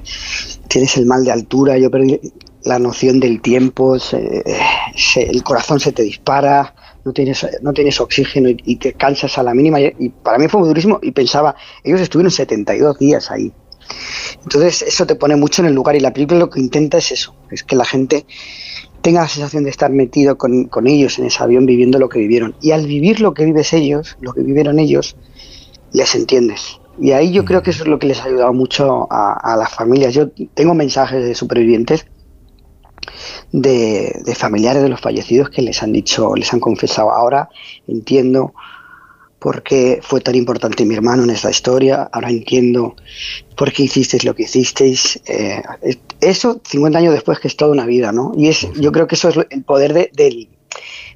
tienes 0.70 0.96
el 0.96 1.08
mal 1.08 1.26
de 1.26 1.32
altura, 1.32 1.78
yo 1.78 1.90
perdí 1.90 2.20
la 2.64 2.80
noción 2.80 3.20
del 3.20 3.42
tiempo, 3.42 3.98
el 4.16 5.44
corazón 5.44 5.80
se 5.80 5.92
te 5.92 6.04
dispara, 6.04 6.76
no 7.06 7.14
tienes, 7.14 7.46
no 7.62 7.74
tienes 7.74 8.00
oxígeno 8.00 8.50
y, 8.50 8.76
te 8.78 8.94
cansas 8.94 9.38
a 9.38 9.44
la 9.44 9.54
mínima. 9.54 9.80
Y, 9.80 10.10
para 10.10 10.38
mí 10.38 10.48
fue 10.48 10.62
muy 10.62 10.70
durísimo 10.70 11.00
y 11.02 11.12
pensaba, 11.12 11.56
ellos 11.84 12.02
estuvieron 12.02 12.32
72 12.32 12.98
días 13.00 13.32
ahí. 13.32 13.52
Entonces 14.44 14.82
eso 14.82 15.06
te 15.06 15.16
pone 15.16 15.36
mucho 15.36 15.62
en 15.62 15.68
el 15.68 15.74
lugar 15.74 15.96
y 15.96 16.00
la 16.00 16.14
película 16.14 16.40
lo 16.40 16.50
que 16.50 16.60
intenta 16.60 16.98
es 16.98 17.12
eso, 17.12 17.36
es 17.52 17.64
que 17.64 17.76
la 17.76 17.86
gente 17.86 18.26
tenga 19.02 19.22
la 19.22 19.28
sensación 19.28 19.66
de 19.66 19.70
estar 19.70 19.92
metido 19.92 20.38
con, 20.38 20.66
con 20.66 20.88
ellos 20.88 21.20
en 21.20 21.26
ese 21.26 21.44
avión 21.44 21.66
viviendo 21.66 22.00
lo 22.00 22.08
que 22.08 22.20
vivieron. 22.20 22.56
Y 22.62 22.72
al 22.72 22.88
vivir 22.88 23.20
lo 23.20 23.34
que 23.34 23.44
vives 23.44 23.74
ellos, 23.74 24.18
lo 24.22 24.34
que 24.34 24.42
vivieron 24.42 24.80
ellos, 24.80 25.18
les 25.92 26.16
entiendes. 26.16 26.80
Y 27.00 27.12
ahí 27.12 27.32
yo 27.34 27.44
creo 27.44 27.62
que 27.62 27.72
eso 27.72 27.84
es 27.84 27.90
lo 27.90 28.00
que 28.00 28.08
les 28.08 28.22
ha 28.22 28.26
ayudado 28.26 28.54
mucho 28.54 29.08
a, 29.12 29.34
a 29.34 29.58
las 29.58 29.74
familias. 29.74 30.14
Yo 30.14 30.30
tengo 30.54 30.74
mensajes 30.74 31.26
de 31.26 31.36
supervivientes 31.36 32.06
de, 33.52 34.34
familiares 34.36 34.84
de 34.84 34.90
los 34.90 35.02
fallecidos 35.02 35.50
que 35.50 35.62
les 35.62 35.82
han 35.84 35.92
dicho, 35.92 36.36
les 36.36 36.52
han 36.54 36.60
confesado, 36.60 37.12
ahora 37.12 37.50
entiendo 37.88 38.54
por 39.40 39.62
qué 39.62 40.00
fue 40.02 40.22
tan 40.22 40.36
importante 40.36 40.86
mi 40.86 40.96
hermano 40.96 41.24
en 41.24 41.30
esta 41.30 41.50
historia, 41.50 42.10
ahora 42.14 42.30
entiendo 42.30 42.96
por 43.58 43.74
qué 43.74 43.84
hicisteis 43.84 44.24
lo 44.24 44.34
que 44.36 44.44
hicisteis. 44.44 45.20
Eh, 45.26 45.62
eso 46.22 46.62
50 46.64 46.98
años 46.98 47.14
después 47.14 47.40
que 47.40 47.50
es 47.50 47.58
toda 47.58 47.72
una 47.72 47.86
vida, 47.86 48.14
¿no? 48.14 48.32
Y 48.38 48.48
es, 48.48 48.66
yo 48.80 48.94
creo 48.94 49.06
que 49.06 49.16
eso 49.16 49.30
es 49.30 49.38
el 49.50 49.64
poder 49.64 49.94
del, 49.94 50.48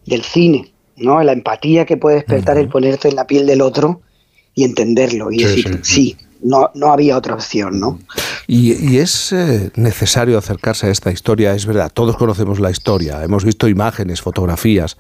del, 0.06 0.24
cine, 0.24 0.74
¿no? 0.98 1.24
La 1.24 1.32
empatía 1.32 1.86
que 1.86 1.96
puede 1.96 2.17
despertar 2.17 2.58
el 2.58 2.67
ponerte 2.67 3.08
en 3.08 3.15
la 3.15 3.27
piel 3.27 3.46
del 3.46 3.62
otro 3.62 4.01
y 4.53 4.65
entenderlo 4.65 5.32
y 5.32 5.44
decir, 5.44 5.79
sí, 5.84 6.17
no, 6.41 6.70
no 6.74 6.91
había 6.91 7.17
otra 7.17 7.36
opción, 7.36 7.79
¿no? 7.79 8.00
Y, 8.48 8.98
es 8.98 9.34
eh, 9.34 9.72
necesario 9.75 10.38
acercarse 10.38 10.88
a 10.88 10.89
esta 10.89 11.12
historia, 11.12 11.53
es 11.53 11.65
verdad, 11.65 11.91
todos 11.94 12.15
conocemos 12.15 12.60
la 12.60 12.72
historia, 12.72 13.24
hemos 13.24 13.44
visto 13.44 13.67
imágenes, 13.67 14.22
fotografías. 14.22 14.98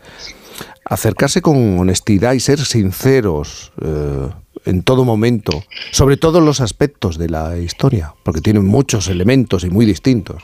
Acercarse 0.83 1.41
con 1.41 1.79
honestidad 1.79 2.33
y 2.33 2.39
ser 2.39 2.59
sinceros 2.59 3.71
eh, 3.81 4.29
en 4.65 4.83
todo 4.83 5.05
momento, 5.05 5.63
sobre 5.91 6.17
todos 6.17 6.43
los 6.43 6.59
aspectos 6.59 7.17
de 7.17 7.29
la 7.29 7.57
historia, 7.57 8.15
porque 8.23 8.41
tienen 8.41 8.65
muchos 8.65 9.07
elementos 9.07 9.63
y 9.63 9.69
muy 9.69 9.85
distintos. 9.85 10.43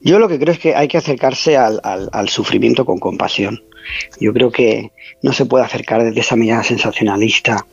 Yo 0.00 0.18
lo 0.18 0.28
que 0.28 0.38
creo 0.38 0.52
es 0.52 0.58
que 0.58 0.74
hay 0.74 0.88
que 0.88 0.98
acercarse 0.98 1.56
al, 1.56 1.80
al 1.82 2.28
sufrimiento 2.28 2.84
con 2.84 2.98
compasión. 2.98 3.62
Yo 4.20 4.32
creo 4.32 4.50
que 4.50 4.92
no 5.22 5.32
se 5.32 5.46
puede 5.46 5.64
acercar 5.64 6.04
desde 6.04 6.20
esa 6.20 6.36
mirada 6.36 6.62
sensacionalista 6.62 7.66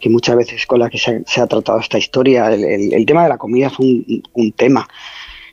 que 0.00 0.08
muchas 0.08 0.36
veces 0.36 0.66
con 0.66 0.80
la 0.80 0.90
que 0.90 0.98
se 0.98 1.40
ha, 1.40 1.46
tratado 1.46 1.78
esta 1.80 1.98
historia. 1.98 2.52
El, 2.52 3.06
tema 3.06 3.24
de 3.24 3.28
la 3.28 3.38
comida 3.38 3.68
es 3.68 3.78
un, 3.78 4.52
tema. 4.52 4.88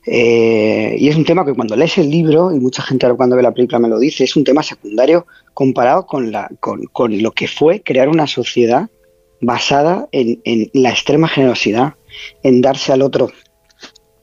Eh, 0.06 0.96
y 1.00 1.10
es 1.10 1.16
un 1.16 1.26
tema 1.26 1.46
que 1.46 1.54
cuando 1.54 1.76
lees 1.76 1.98
el 1.98 2.10
libro, 2.10 2.54
y 2.54 2.60
mucha 2.60 2.84
gente 2.84 3.06
ahora 3.06 3.18
cuando 3.18 3.36
ve 3.36 3.44
la 3.44 3.54
película 3.54 3.80
me 3.80 3.90
lo 3.90 4.00
dice, 4.00 4.24
es 4.24 4.36
un 4.36 4.44
tema 4.44 4.64
secundario 4.64 5.26
comparado 5.54 6.06
con, 6.06 6.32
la, 6.32 6.50
con, 6.60 6.86
con 6.86 7.22
lo 7.22 7.32
que 7.32 7.48
fue 7.48 7.82
crear 7.82 8.10
una 8.10 8.28
sociedad 8.28 8.90
basada 9.42 10.08
en, 10.12 10.42
en, 10.44 10.70
la 10.74 10.90
extrema 10.90 11.28
generosidad, 11.28 11.96
en 12.44 12.62
darse 12.62 12.94
al 12.94 13.02
otro 13.02 13.30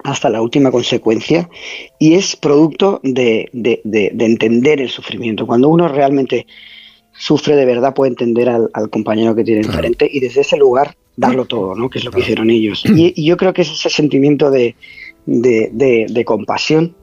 hasta 0.04 0.30
la 0.30 0.42
última 0.42 0.70
consecuencia, 0.70 1.48
y 1.98 2.14
es 2.14 2.36
producto 2.36 3.00
de, 3.02 3.48
de, 3.52 3.80
de, 3.84 4.10
de 4.14 4.24
entender 4.24 4.80
el 4.80 4.88
sufrimiento. 4.88 5.46
Cuando 5.46 5.68
uno 5.68 5.88
realmente 5.88 6.46
sufre 7.12 7.56
de 7.56 7.64
verdad, 7.64 7.94
puede 7.94 8.10
entender 8.10 8.48
al, 8.48 8.70
al 8.72 8.90
compañero 8.90 9.34
que 9.34 9.44
tiene 9.44 9.60
enfrente 9.62 10.08
y 10.10 10.20
desde 10.20 10.40
ese 10.40 10.56
lugar 10.56 10.96
darlo 11.16 11.44
todo, 11.44 11.74
¿no? 11.74 11.90
que 11.90 11.98
es 11.98 12.04
lo 12.04 12.10
que 12.10 12.20
hicieron 12.20 12.50
ellos. 12.50 12.84
Y, 12.96 13.12
y 13.16 13.24
yo 13.26 13.36
creo 13.36 13.52
que 13.52 13.62
es 13.62 13.70
ese 13.70 13.90
sentimiento 13.90 14.50
de, 14.50 14.74
compasión 16.24 16.94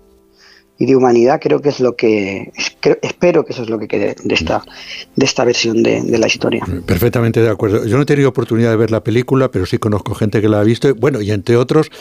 y 0.79 0.85
de 0.85 0.95
humanidad 0.95 1.39
creo 1.41 1.61
que 1.61 1.69
es 1.69 1.81
lo 1.81 1.95
que 1.95 2.51
creo, 2.79 2.97
espero 3.01 3.45
que 3.45 3.51
eso 3.53 3.63
es 3.63 3.69
lo 3.69 3.77
que 3.77 3.87
quede 3.87 4.15
de 4.23 4.33
esta 4.33 4.63
de 5.15 5.25
esta 5.25 5.43
versión 5.43 5.83
de, 5.83 6.01
de, 6.01 6.17
la 6.17 6.27
historia 6.27 6.65
perfectamente 6.85 7.41
de 7.41 7.49
acuerdo 7.49 7.85
yo 7.85 7.97
no 7.97 8.03
he 8.03 8.05
tenido 8.05 8.29
oportunidad 8.29 8.71
de 8.71 8.77
ver 8.77 8.89
la 8.89 9.03
película 9.03 9.51
pero 9.51 9.65
sí 9.65 9.77
conozco 9.77 10.15
gente 10.15 10.41
que 10.41 10.47
la 10.47 10.61
ha 10.61 10.63
visto 10.63 10.95
bueno 10.95 11.21
y 11.21 11.31
entre 11.31 11.57
otros 11.57 11.91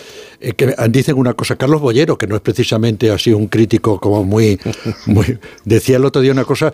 eh, 0.41 0.53
que 0.53 0.75
dicen 0.89 1.19
una 1.19 1.35
cosa 1.35 1.57
Carlos 1.57 1.81
Bollero 1.81 2.17
que 2.17 2.29
no 2.29 2.37
es 2.37 2.41
precisamente 2.41 3.11
así 3.11 3.33
un 3.33 3.49
crítico 3.49 3.99
como 3.99 4.23
muy 4.23 4.61
muy 5.07 5.39
decía 5.65 5.97
el 5.97 6.05
otro 6.05 6.23
día 6.23 6.31
una 6.31 6.45
cosa 6.45 6.73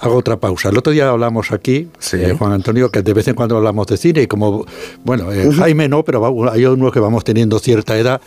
hago 0.00 0.16
otra 0.16 0.38
pausa. 0.38 0.68
El 0.68 0.78
otro 0.78 0.92
día 0.92 1.08
hablamos 1.08 1.50
aquí, 1.50 1.88
sí. 1.98 2.18
eh, 2.18 2.32
Juan 2.38 2.52
Antonio, 2.52 2.88
que 2.88 3.02
de 3.02 3.12
vez 3.12 3.26
en 3.26 3.34
cuando 3.34 3.56
hablamos 3.56 3.86
de 3.88 3.96
cine 3.96 4.22
y 4.22 4.26
como, 4.28 4.64
bueno, 5.04 5.32
eh. 5.32 5.50
Jaime 5.52 5.88
no, 5.88 6.04
pero 6.04 6.48
hay 6.50 6.64
unos 6.66 6.92
que 6.92 7.00
vamos 7.00 7.24
teniendo 7.24 7.58
cierta 7.58 7.98
edad 7.98 8.20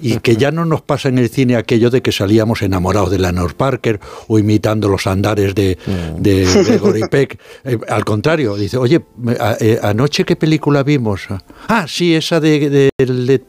y 0.00 0.18
que 0.18 0.36
ya 0.36 0.50
no 0.50 0.64
nos 0.64 0.82
pasa 0.82 1.08
en 1.08 1.18
el 1.18 1.28
cine 1.28 1.56
aquello 1.56 1.90
de 1.90 2.02
que 2.02 2.12
salíamos 2.12 2.62
enamorados 2.62 3.10
de 3.10 3.18
Leonard 3.18 3.54
Parker 3.54 4.00
o 4.28 4.38
imitando 4.38 4.88
los 4.88 5.06
andares 5.06 5.54
de, 5.54 5.78
de, 6.18 6.46
de 6.64 6.78
Gory 6.78 7.08
Peck. 7.10 7.38
Eh, 7.64 7.78
al 7.88 8.04
contrario, 8.04 8.56
dice, 8.56 8.76
oye, 8.76 9.04
a, 9.40 9.56
eh, 9.60 9.78
anoche 9.82 10.24
qué 10.24 10.36
película 10.36 10.82
vimos? 10.82 11.28
Ah, 11.68 11.86
sí, 11.88 12.14
esa 12.14 12.40
de... 12.40 12.70
de, 12.70 12.90
de... 12.98 13.42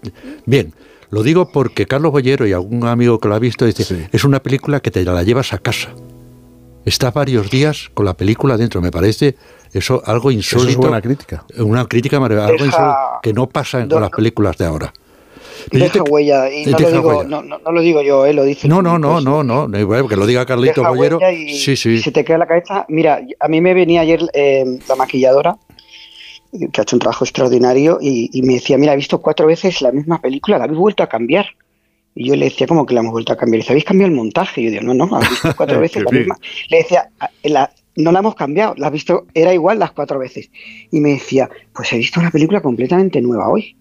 Bien. 0.46 0.74
Lo 1.10 1.24
digo 1.24 1.52
porque 1.54 1.86
Carlos 1.86 2.12
Bollero 2.12 2.46
y 2.46 2.52
algún 2.52 2.86
amigo 2.86 3.18
que 3.20 3.30
lo 3.30 3.36
ha 3.36 3.40
visto 3.40 3.66
dice, 3.66 3.86
sí. 3.86 4.04
es 4.12 4.26
una 4.26 4.44
película 4.44 4.82
que 4.82 4.92
te 4.92 5.06
la 5.06 5.24
llevas 5.24 5.54
a 5.54 5.58
casa 5.58 5.94
está 6.88 7.12
varios 7.12 7.50
días 7.50 7.90
con 7.94 8.06
la 8.06 8.16
película 8.16 8.58
dentro. 8.58 8.82
Me 8.82 8.92
parece 8.92 9.36
eso 9.74 10.02
algo 10.06 10.32
insólito. 10.32 10.70
Eso 10.70 10.72
es 10.72 10.78
buena 10.78 11.02
crítica. 11.02 11.46
Una 11.58 11.86
crítica 11.86 12.20
maravillosa, 12.20 12.54
algo 12.54 12.66
insólito 12.66 13.20
que 13.22 13.34
no 13.34 13.48
pasa 13.48 13.82
en, 13.82 13.90
con 13.90 14.02
las 14.02 14.12
películas 14.12 14.58
de 14.58 14.66
ahora. 14.66 14.94
Deja 15.72 15.92
te, 15.92 16.02
huella, 16.02 16.52
y 16.52 16.66
no 16.66 16.80
lo, 16.80 16.92
digo, 16.92 17.10
huella. 17.10 17.24
No, 17.30 17.42
no, 17.42 17.60
no, 17.60 17.72
lo 17.72 17.82
digo 17.82 18.02
yo, 18.02 18.26
eh, 18.26 18.34
lo 18.34 18.44
dice. 18.44 18.68
No, 18.68 18.82
no, 18.82 18.98
no, 18.98 19.20
no, 19.20 19.44
no, 19.44 19.68
no, 19.68 20.08
que 20.08 20.16
lo 20.16 20.26
diga 20.26 20.46
Carlito 20.46 20.84
Bollero. 20.84 21.20
Sí, 21.50 21.76
sí. 21.76 22.00
Si 22.00 22.12
te 22.12 22.24
queda 22.24 22.38
la 22.38 22.48
cabeza, 22.48 22.86
mira, 22.90 23.22
a 23.40 23.48
mí 23.48 23.62
me 23.62 23.74
venía 23.74 24.02
ayer 24.02 24.22
eh, 24.34 24.80
la 24.88 24.96
maquilladora 24.96 25.58
que 26.52 26.82
ha 26.82 26.84
hecho 26.84 26.96
un 26.96 27.02
trabajo 27.02 27.26
extraordinario 27.26 28.00
y, 28.02 28.30
y, 28.32 28.42
me 28.42 28.54
decía, 28.54 28.78
mira, 28.78 28.94
he 28.94 28.96
visto 28.96 29.22
cuatro 29.22 29.48
veces 29.48 29.82
la 29.82 29.92
misma 29.92 30.22
película, 30.22 30.58
la 30.58 30.64
habéis 30.64 30.80
vuelto 30.80 31.04
a 31.04 31.08
cambiar. 31.08 31.48
Y 32.16 32.30
yo 32.30 32.36
le 32.36 32.46
decía, 32.46 32.66
¿cómo 32.66 32.86
que 32.86 32.96
la 32.96 33.02
hemos 33.02 33.12
vuelto 33.12 33.34
a 33.34 33.38
cambiar? 33.38 33.60
Y 33.60 33.62
dice, 33.62 33.74
¿habéis 33.74 33.86
cambiado 33.86 34.10
el 34.10 34.16
montaje? 34.16 34.62
Y 34.62 34.66
yo 34.66 34.72
digo, 34.72 34.84
no, 34.84 34.94
no, 34.94 35.18
has 35.18 35.30
visto 35.30 35.54
cuatro 35.56 35.80
veces 35.82 36.04
la 36.04 36.12
misma. 36.12 36.38
Le 36.70 36.78
decía, 36.78 37.10
ah, 37.20 37.30
la, 37.44 37.72
no 37.96 38.12
la 38.12 38.20
hemos 38.20 38.36
cambiado, 38.36 38.74
la 38.78 38.88
has 38.88 38.94
visto, 38.94 39.28
era 39.34 39.54
igual 39.54 39.78
las 39.78 39.92
cuatro 39.92 40.18
veces. 40.18 40.50
Y 40.92 41.00
me 41.00 41.10
decía, 41.10 41.50
pues 41.74 41.94
he 41.94 41.98
visto 41.98 42.20
una 42.20 42.32
película 42.32 42.62
completamente 42.62 43.22
nueva 43.22 43.50
hoy. 43.50 43.76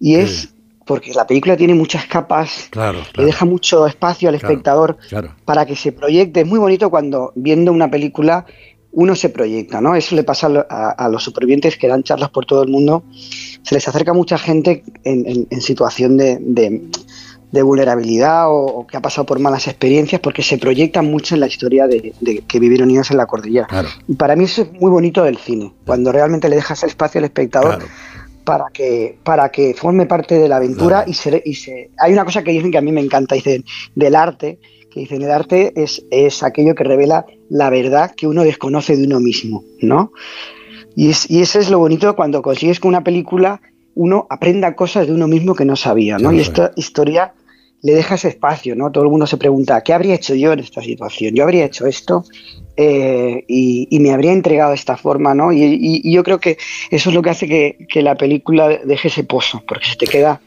Y 0.00 0.14
es 0.14 0.30
sí. 0.30 0.48
Porque 0.92 1.14
la 1.14 1.26
película 1.26 1.56
tiene 1.56 1.74
muchas 1.74 2.04
capas, 2.04 2.68
claro, 2.68 2.98
claro. 2.98 3.10
le 3.16 3.24
deja 3.24 3.46
mucho 3.46 3.86
espacio 3.86 4.28
al 4.28 4.34
espectador 4.34 4.98
para 5.46 5.64
que 5.64 5.74
se 5.74 5.90
proyecte. 5.90 6.40
Es 6.40 6.46
muy 6.46 6.58
bonito 6.58 6.90
cuando 6.90 7.32
viendo 7.34 7.72
una 7.72 7.90
película 7.90 8.44
uno 8.90 9.14
se 9.14 9.30
proyecta, 9.30 9.80
¿no? 9.80 9.94
Eso 9.94 10.14
le 10.14 10.22
pasa 10.22 10.48
a, 10.68 10.90
a, 10.90 11.08
los 11.08 11.24
supervivientes 11.24 11.78
que 11.78 11.88
dan 11.88 12.02
charlas 12.02 12.28
por 12.28 12.44
todo 12.44 12.62
el 12.62 12.68
mundo. 12.68 13.04
Se 13.62 13.74
les 13.74 13.88
acerca 13.88 14.12
mucha 14.12 14.36
gente 14.36 14.84
en, 15.02 15.26
en, 15.26 15.46
en 15.48 15.60
situación 15.62 16.18
de, 16.18 16.36
de 16.42 16.82
de 17.52 17.62
vulnerabilidad 17.62 18.48
o, 18.48 18.64
o, 18.64 18.86
que 18.86 18.96
ha 18.96 19.02
pasado 19.02 19.26
por 19.26 19.38
malas 19.38 19.68
experiencias 19.68 20.20
porque 20.20 20.42
se 20.42 20.56
proyectan 20.56 21.06
mucho 21.06 21.34
en 21.34 21.40
la 21.40 21.46
historia 21.46 21.86
de, 21.86 22.14
de 22.20 22.38
que 22.38 22.58
vivieron 22.58 22.90
ellos 22.90 23.10
en 23.10 23.18
la 23.18 23.26
cordillera. 23.26 23.68
Y 24.08 24.14
para 24.14 24.34
mí 24.34 24.44
eso 24.44 24.62
es 24.62 24.72
muy 24.72 24.90
bonito 24.90 25.22
del 25.22 25.36
cine, 25.36 25.72
cuando 25.84 26.10
realmente 26.10 26.48
le 26.48 26.56
dejas 26.56 26.82
espacio 26.82 27.18
al 27.18 27.26
espectador. 27.26 27.84
Para, 28.44 28.66
que, 28.72 29.18
para 29.22 29.50
que 29.50 29.74
forme 29.74 30.06
parte 30.06 30.38
de 30.38 30.48
la 30.48 30.56
aventura 30.56 31.04
claro. 31.04 31.10
y, 31.10 31.14
se, 31.14 31.42
y 31.44 31.54
se... 31.54 31.90
Hay 31.98 32.12
una 32.12 32.24
cosa 32.24 32.42
que 32.42 32.50
dicen 32.50 32.70
que 32.70 32.78
a 32.78 32.82
mí 32.82 32.92
me 32.92 33.00
encanta, 33.00 33.34
dicen, 33.34 33.64
del 33.94 34.14
arte, 34.14 34.58
que 34.90 35.00
dicen, 35.00 35.22
el 35.22 35.30
arte 35.30 35.72
es, 35.76 36.04
es 36.10 36.42
aquello 36.42 36.74
que 36.74 36.84
revela 36.84 37.26
la 37.48 37.70
verdad 37.70 38.12
que 38.14 38.26
uno 38.26 38.44
desconoce 38.44 38.96
de 38.96 39.04
uno 39.04 39.20
mismo, 39.20 39.64
¿no? 39.80 40.12
Y, 40.94 41.10
es, 41.10 41.30
y 41.30 41.40
eso 41.40 41.58
es 41.58 41.70
lo 41.70 41.78
bonito 41.78 42.14
cuando 42.14 42.42
consigues 42.42 42.80
que 42.80 42.88
una 42.88 43.02
película 43.02 43.60
uno 43.94 44.26
aprenda 44.30 44.74
cosas 44.74 45.06
de 45.06 45.12
uno 45.12 45.28
mismo 45.28 45.54
que 45.54 45.64
no 45.64 45.76
sabía, 45.76 46.18
¿no? 46.18 46.30
Sí, 46.30 46.36
y 46.36 46.40
esta 46.40 46.72
historia 46.76 47.34
le 47.82 47.94
deja 47.94 48.14
ese 48.14 48.28
espacio, 48.28 48.76
¿no? 48.76 48.90
Todo 48.90 49.04
el 49.04 49.10
mundo 49.10 49.26
se 49.26 49.36
pregunta, 49.36 49.80
¿qué 49.82 49.92
habría 49.92 50.14
hecho 50.14 50.34
yo 50.34 50.52
en 50.52 50.60
esta 50.60 50.80
situación? 50.80 51.34
Yo 51.34 51.42
habría 51.42 51.64
hecho 51.64 51.86
esto 51.86 52.24
eh, 52.76 53.44
y, 53.48 53.98
me 54.00 54.12
habría 54.12 54.32
entregado 54.32 54.70
de 54.70 54.76
esta 54.76 54.96
forma, 54.96 55.34
¿no? 55.34 55.52
Y, 55.52 56.10
yo 56.10 56.22
creo 56.24 56.38
que 56.38 56.56
eso 56.90 57.10
es 57.10 57.14
lo 57.14 57.22
que 57.22 57.30
hace 57.30 57.46
que, 57.46 58.02
la 58.02 58.14
película 58.14 58.68
deje 58.84 59.08
ese 59.08 59.24
pozo, 59.24 59.62
porque 59.66 59.86
se 59.86 59.96
te 59.96 60.06
queda 60.06 60.40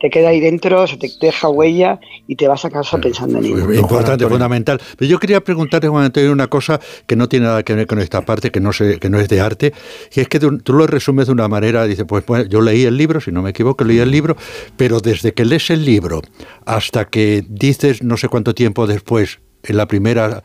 te 0.00 0.10
queda 0.10 0.30
ahí 0.30 0.40
dentro, 0.40 0.86
se 0.86 0.96
te 0.96 1.08
deja 1.20 1.48
huella 1.48 2.00
y 2.26 2.36
te 2.36 2.48
vas 2.48 2.64
a 2.64 2.70
casa 2.70 2.98
pensando 2.98 3.38
en 3.38 3.44
ello. 3.44 3.72
Importante, 3.72 4.26
fundamental. 4.26 4.80
Pero 4.98 5.10
yo 5.10 5.18
quería 5.18 5.40
preguntarte, 5.42 5.88
Juan 5.88 6.04
Antonio, 6.04 6.32
una 6.32 6.48
cosa 6.48 6.80
que 7.06 7.16
no 7.16 7.28
tiene 7.28 7.46
nada 7.46 7.62
que 7.62 7.74
ver 7.74 7.86
con 7.86 8.00
esta 8.00 8.22
parte, 8.22 8.50
que 8.50 8.60
no, 8.60 8.72
sé, 8.72 8.98
que 8.98 9.08
no 9.08 9.18
es 9.18 9.28
de 9.28 9.40
arte, 9.40 9.72
y 10.14 10.20
es 10.20 10.28
que 10.28 10.40
tú, 10.40 10.58
tú 10.58 10.72
lo 10.72 10.86
resumes 10.86 11.26
de 11.26 11.32
una 11.32 11.48
manera, 11.48 11.86
dices, 11.86 12.04
pues, 12.06 12.24
pues, 12.24 12.48
yo 12.48 12.60
leí 12.60 12.84
el 12.84 12.96
libro, 12.96 13.20
si 13.20 13.30
no 13.30 13.40
me 13.40 13.50
equivoco, 13.50 13.84
leí 13.84 13.98
el 13.98 14.10
libro, 14.10 14.36
pero 14.76 15.00
desde 15.00 15.32
que 15.32 15.44
lees 15.44 15.70
el 15.70 15.84
libro 15.84 16.22
hasta 16.66 17.06
que 17.06 17.44
dices, 17.48 18.02
no 18.02 18.16
sé 18.16 18.28
cuánto 18.28 18.54
tiempo 18.54 18.86
después, 18.86 19.38
en 19.62 19.76
la 19.76 19.86
primera 19.86 20.42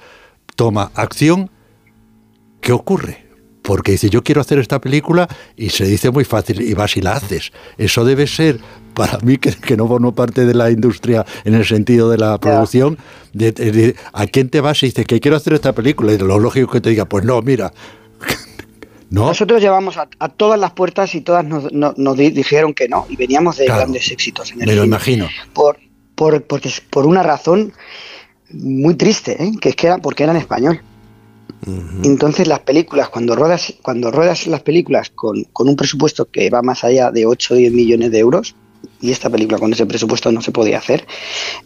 toma, 0.59 0.91
acción, 0.93 1.49
¿qué 2.59 2.73
ocurre? 2.73 3.29
porque 3.61 3.91
dice, 3.91 4.09
yo 4.09 4.23
quiero 4.23 4.41
hacer 4.41 4.57
esta 4.57 4.81
película 4.81 5.27
y 5.55 5.69
se 5.69 5.85
dice 5.85 6.09
muy 6.09 6.25
fácil 6.25 6.59
y 6.61 6.73
vas 6.73 6.97
y 6.97 7.01
la 7.01 7.13
haces. 7.13 7.51
Eso 7.77 8.03
debe 8.03 8.25
ser, 8.25 8.59
para 8.95 9.19
mí, 9.19 9.37
que, 9.43 9.51
que 9.51 9.77
no 9.77 9.87
formo 9.87 10.13
parte 10.13 10.45
de 10.45 10.55
la 10.55 10.71
industria 10.71 11.23
en 11.45 11.53
el 11.53 11.65
sentido 11.65 12.09
de 12.09 12.17
la 12.17 12.39
producción, 12.39 12.97
de, 13.31 13.51
de, 13.51 13.71
de, 13.71 13.95
¿a 14.11 14.25
quién 14.25 14.49
te 14.49 14.59
vas 14.59 14.81
y 14.81 14.87
dices 14.87 15.05
que 15.05 15.19
quiero 15.19 15.37
hacer 15.37 15.53
esta 15.53 15.71
película? 15.73 16.11
Y 16.11 16.17
lo 16.17 16.39
lógico 16.39 16.71
que 16.71 16.81
te 16.81 16.89
diga, 16.89 17.05
pues 17.05 17.23
no, 17.23 17.41
mira. 17.43 17.71
¿No? 19.11 19.27
Nosotros 19.27 19.61
llevamos 19.61 19.97
a, 19.97 20.09
a, 20.17 20.29
todas 20.29 20.59
las 20.59 20.71
puertas 20.71 21.13
y 21.13 21.21
todas 21.21 21.45
nos, 21.45 21.71
no, 21.71 21.93
nos 21.95 22.17
dijeron 22.17 22.73
que 22.73 22.89
no 22.89 23.05
y 23.07 23.15
veníamos 23.15 23.57
de 23.57 23.65
claro, 23.65 23.81
grandes 23.81 24.11
éxitos 24.11 24.51
en 24.51 24.61
el 24.61 24.67
Me 24.67 24.75
lo 24.75 24.81
cine. 24.81 24.87
imagino. 24.87 25.27
Por, 25.53 25.77
por, 26.15 26.43
porque, 26.43 26.71
por 26.89 27.05
una 27.05 27.21
razón 27.21 27.71
muy 28.51 28.95
triste, 28.95 29.41
¿eh? 29.43 29.51
que 29.59 29.69
es 29.69 29.75
que 29.75 29.87
era 29.87 29.97
porque 29.97 30.23
era 30.23 30.33
en 30.33 30.39
español. 30.39 30.81
Entonces 32.03 32.47
las 32.47 32.61
películas, 32.61 33.09
cuando 33.09 33.35
ruedas, 33.35 33.73
cuando 33.81 34.11
ruedas 34.11 34.47
las 34.47 34.61
películas 34.61 35.09
con, 35.09 35.43
con, 35.51 35.67
un 35.67 35.75
presupuesto 35.75 36.29
que 36.31 36.49
va 36.49 36.61
más 36.61 36.85
allá 36.85 37.11
de 37.11 37.25
8 37.25 37.53
o 37.53 37.57
10 37.57 37.73
millones 37.73 38.11
de 38.11 38.19
euros, 38.19 38.55
y 39.01 39.11
esta 39.11 39.29
película 39.29 39.57
con 39.57 39.71
ese 39.71 39.85
presupuesto 39.85 40.31
no 40.31 40.41
se 40.41 40.51
podía 40.51 40.77
hacer, 40.77 41.05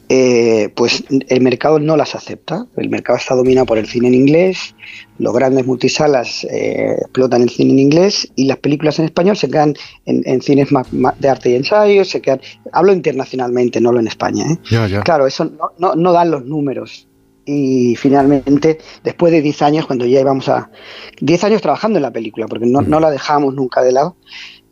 eh, 0.10 0.70
pues 0.76 1.04
el 1.10 1.42
mercado 1.42 1.80
no 1.80 1.98
las 1.98 2.16
acepta. 2.16 2.68
El 2.78 2.90
mercado 2.90 3.18
está 3.18 3.36
dominado 3.36 3.66
por 3.66 3.78
el 3.78 3.88
cine 3.88 4.08
en 4.08 4.14
inglés, 4.14 4.76
los 5.18 5.34
grandes 5.34 5.66
multisalas 5.66 6.44
eh, 6.46 6.96
explotan 7.00 7.42
el 7.42 7.50
cine 7.50 7.74
en 7.74 7.80
inglés 7.80 8.32
y 8.36 8.46
las 8.46 8.58
películas 8.58 9.00
en 9.00 9.06
español 9.06 9.38
se 9.38 9.50
quedan 9.50 9.76
en, 10.06 10.22
en 10.26 10.42
cines 10.42 10.72
más, 10.72 10.92
más 10.94 11.20
de 11.20 11.30
arte 11.30 11.50
y 11.50 11.56
ensayo, 11.56 12.06
se 12.06 12.22
quedan, 12.22 12.42
hablo 12.72 12.94
internacionalmente, 12.94 13.82
no 13.82 13.92
lo 13.92 14.00
en 14.00 14.08
España. 14.08 14.46
¿eh? 14.52 14.58
Ya, 14.70 14.88
ya. 14.88 15.02
Claro, 15.02 15.28
eso 15.28 15.46
no, 15.46 15.72
no, 15.78 15.96
no 15.96 16.12
dan 16.12 16.32
los 16.32 16.46
números 16.46 17.08
y 17.46 17.96
finalmente, 17.96 18.80
después 19.04 19.32
de 19.34 19.42
10 19.42 19.62
años, 19.64 19.86
cuando 19.86 20.06
ya 20.06 20.22
íbamos 20.22 20.48
a... 20.50 20.70
10 21.20 21.44
años 21.44 21.62
trabajando 21.62 21.98
en 21.98 22.04
la 22.04 22.12
película, 22.12 22.48
porque 22.48 22.66
no, 22.66 22.82
no 22.82 23.00
la 23.00 23.12
dejamos 23.12 23.54
nunca 23.54 23.82
de 23.82 23.92
lado, 23.92 24.16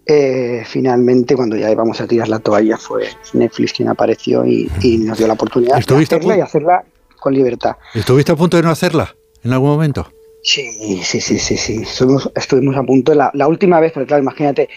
eh, 0.05 0.63
finalmente, 0.65 1.35
cuando 1.35 1.55
ya 1.55 1.69
íbamos 1.71 2.01
a 2.01 2.07
tirar 2.07 2.27
la 2.27 2.39
toalla, 2.39 2.77
fue 2.77 3.07
Netflix 3.33 3.73
quien 3.73 3.89
apareció 3.89 4.45
y, 4.45 4.69
y 4.81 4.97
nos 4.97 5.17
dio 5.17 5.27
la 5.27 5.33
oportunidad 5.33 5.75
de 5.75 5.95
hacerla 5.95 6.37
y 6.37 6.41
hacerla 6.41 6.83
con 7.19 7.33
libertad. 7.33 7.75
¿Estuviste 7.93 8.31
a 8.31 8.35
punto 8.35 8.57
de 8.57 8.63
no 8.63 8.69
hacerla 8.69 9.15
en 9.43 9.53
algún 9.53 9.69
momento? 9.69 10.07
Sí, 10.43 11.01
sí, 11.03 11.21
sí, 11.21 11.37
sí, 11.37 11.55
sí. 11.55 11.83
Estuvimos, 11.83 12.31
estuvimos 12.35 12.75
a 12.75 12.83
punto. 12.83 13.13
La, 13.13 13.29
la, 13.35 13.47
última 13.47 13.79
vez, 13.79 13.91
porque 13.91 14.07
claro, 14.07 14.23
imagínate, 14.23 14.69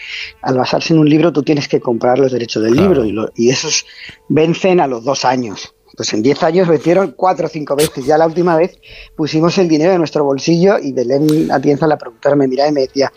al 0.43 0.59
basarse 0.59 0.93
en 0.93 1.01
un 1.01 1.09
libro, 1.09 1.33
tú 1.33 1.43
tienes 1.43 1.69
que 1.69 1.81
comprar 1.81 2.19
los 2.19 2.33
derechos 2.33 2.63
del 2.63 2.75
claro. 2.75 2.89
libro 2.89 3.05
y, 3.07 3.13
lo, 3.13 3.31
y 3.35 3.49
esos 3.49 3.87
vencen 4.29 4.81
a 4.81 4.87
los 4.87 5.05
dos 5.05 5.25
años. 5.25 5.75
Pues 5.97 6.13
en 6.13 6.23
10 6.23 6.43
años 6.43 6.69
vencieron 6.69 7.15
cuatro 7.17 7.47
o 7.47 7.49
cinco 7.49 7.77
veces. 7.77 8.05
Ya 8.05 8.19
la 8.19 8.27
última 8.27 8.57
vez 8.57 8.79
pusimos 9.17 9.57
el 9.59 9.69
dinero 9.69 9.93
en 9.93 9.99
nuestro 9.99 10.25
bolsillo 10.25 10.79
y 10.79 10.93
Belén 10.93 11.51
Atienza, 11.53 11.87
la 11.87 11.97
productora, 11.97 12.35
me 12.35 12.49
miraba 12.49 12.69
y 12.69 12.73
me 12.73 12.81
decía, 12.83 13.13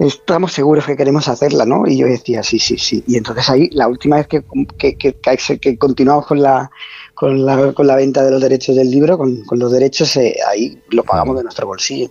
estamos 0.00 0.52
seguros 0.52 0.86
que 0.86 0.96
queremos 0.96 1.28
hacerla, 1.28 1.66
¿no? 1.66 1.86
Y 1.86 1.98
yo 1.98 2.06
decía, 2.06 2.42
sí, 2.42 2.58
sí, 2.58 2.78
sí. 2.78 3.04
Y 3.06 3.16
entonces 3.16 3.48
ahí, 3.50 3.68
la 3.72 3.86
última 3.86 4.16
vez 4.16 4.26
que, 4.26 4.42
que, 4.78 4.96
que, 4.96 5.78
continuamos 5.78 6.26
con 6.26 6.40
la, 6.40 6.70
con 7.14 7.44
la, 7.44 7.72
con 7.72 7.86
la 7.86 7.96
venta 7.96 8.24
de 8.24 8.30
los 8.30 8.40
derechos 8.40 8.76
del 8.76 8.90
libro, 8.90 9.18
con, 9.18 9.44
los 9.50 9.70
derechos, 9.70 10.16
eh, 10.16 10.36
ahí 10.48 10.80
lo 10.90 11.04
pagamos 11.04 11.36
de 11.36 11.42
nuestro 11.42 11.66
bolsillo. 11.66 12.10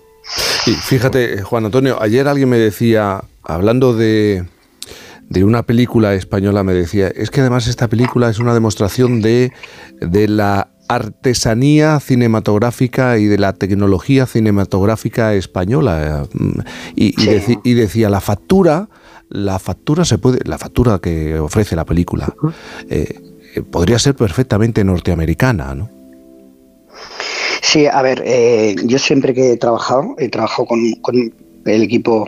Y 0.68 0.72
fíjate, 0.72 1.42
Juan 1.42 1.66
Antonio, 1.66 1.98
ayer 2.00 2.28
alguien 2.28 2.50
me 2.50 2.60
decía, 2.60 3.24
hablando 3.44 3.96
de, 3.96 4.46
de 5.28 5.44
una 5.44 5.64
película 5.64 6.14
española, 6.14 6.64
me 6.64 6.74
decía, 6.74 7.08
es 7.08 7.32
que 7.32 7.42
además 7.42 7.68
esta 7.68 7.88
película 7.88 8.30
es 8.30 8.38
una 8.38 8.54
demostración 8.54 9.22
de, 9.22 9.52
de 10.00 10.28
la 10.28 10.70
artesanía 10.90 12.00
cinematográfica 12.00 13.20
y 13.20 13.26
de 13.26 13.38
la 13.38 13.54
tecnología 13.54 14.26
cinematográfica 14.26 15.36
española. 15.36 16.28
Y, 16.96 17.14
y, 17.64 17.74
decía, 17.76 18.10
la 18.10 18.20
factura, 18.20 18.90
la 19.30 19.60
factura 19.60 20.04
se 20.04 20.18
puede, 20.18 20.40
la 20.46 20.58
factura 20.58 21.00
que 21.00 21.38
ofrece 21.40 21.76
la 21.76 21.86
película, 21.86 22.34
eh, 22.90 23.22
podría 23.70 24.00
ser 24.00 24.16
perfectamente 24.16 24.84
norteamericana, 24.84 25.76
¿no? 25.76 25.90
Sí, 27.62 27.86
a 27.86 28.02
ver, 28.02 28.24
eh, 28.26 28.76
yo 28.84 28.98
siempre 28.98 29.34
que 29.34 29.54
he 29.54 29.58
trabajado, 29.58 30.16
he 30.18 30.28
trabajado 30.30 30.66
con, 30.66 30.92
con 31.02 31.16
el 31.66 31.84
equipo 31.84 32.28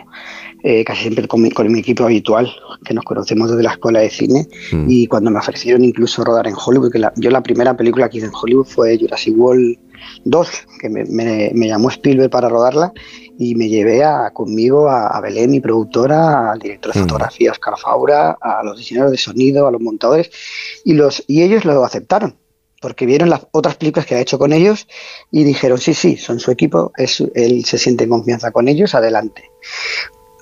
eh, 0.64 0.84
casi 0.84 1.02
siempre 1.02 1.26
con 1.26 1.42
mi, 1.42 1.80
equipo 1.80 2.04
habitual, 2.04 2.48
que 2.84 2.94
nos 2.94 3.04
conocemos 3.04 3.50
desde 3.50 3.64
la 3.64 3.72
escuela 3.72 4.00
de 4.00 4.10
cine, 4.10 4.46
mm. 4.70 4.86
y 4.88 5.06
cuando 5.08 5.30
me 5.30 5.38
ofrecieron 5.38 5.84
incluso 5.84 6.22
rodar 6.22 6.46
en 6.46 6.54
Hollywood, 6.54 6.92
que 6.92 7.02
yo 7.16 7.30
la 7.30 7.42
primera 7.42 7.76
película 7.76 8.08
que 8.08 8.18
hice 8.18 8.26
en 8.26 8.32
Hollywood 8.34 8.66
fue 8.66 8.96
Jurassic 8.98 9.36
World 9.36 9.76
2, 10.24 10.48
que 10.80 10.88
me, 10.88 11.66
llamó 11.66 11.88
Spielberg 11.90 12.30
para 12.30 12.48
rodarla, 12.48 12.92
y 13.38 13.56
me 13.56 13.68
llevé 13.68 14.04
a, 14.04 14.30
conmigo 14.30 14.88
a, 14.88 15.20
Belén, 15.20 15.50
mi 15.50 15.60
productora, 15.60 16.52
al 16.52 16.60
director 16.60 16.92
de 16.92 17.00
mm. 17.00 17.02
fotografía, 17.02 17.50
Oscar 17.50 17.74
Faura, 17.76 18.36
a 18.40 18.62
los 18.62 18.78
diseñadores 18.78 19.12
de 19.12 19.18
sonido, 19.18 19.66
a 19.66 19.72
los 19.72 19.80
montadores, 19.80 20.30
y, 20.84 20.92
los, 20.92 21.24
y 21.26 21.42
ellos 21.42 21.64
lo 21.64 21.84
aceptaron 21.84 22.36
porque 22.80 23.06
vieron 23.06 23.30
las 23.30 23.46
otras 23.52 23.76
películas 23.76 24.06
que 24.06 24.16
ha 24.16 24.20
hecho 24.20 24.40
con 24.40 24.52
ellos 24.52 24.88
y 25.30 25.44
dijeron, 25.44 25.78
sí, 25.78 25.94
sí, 25.94 26.16
son 26.16 26.40
su 26.40 26.50
equipo, 26.50 26.92
es, 26.96 27.22
él 27.34 27.64
se 27.64 27.78
siente 27.78 28.04
en 28.04 28.10
confianza 28.10 28.50
con 28.50 28.66
ellos, 28.66 28.96
adelante. 28.96 29.44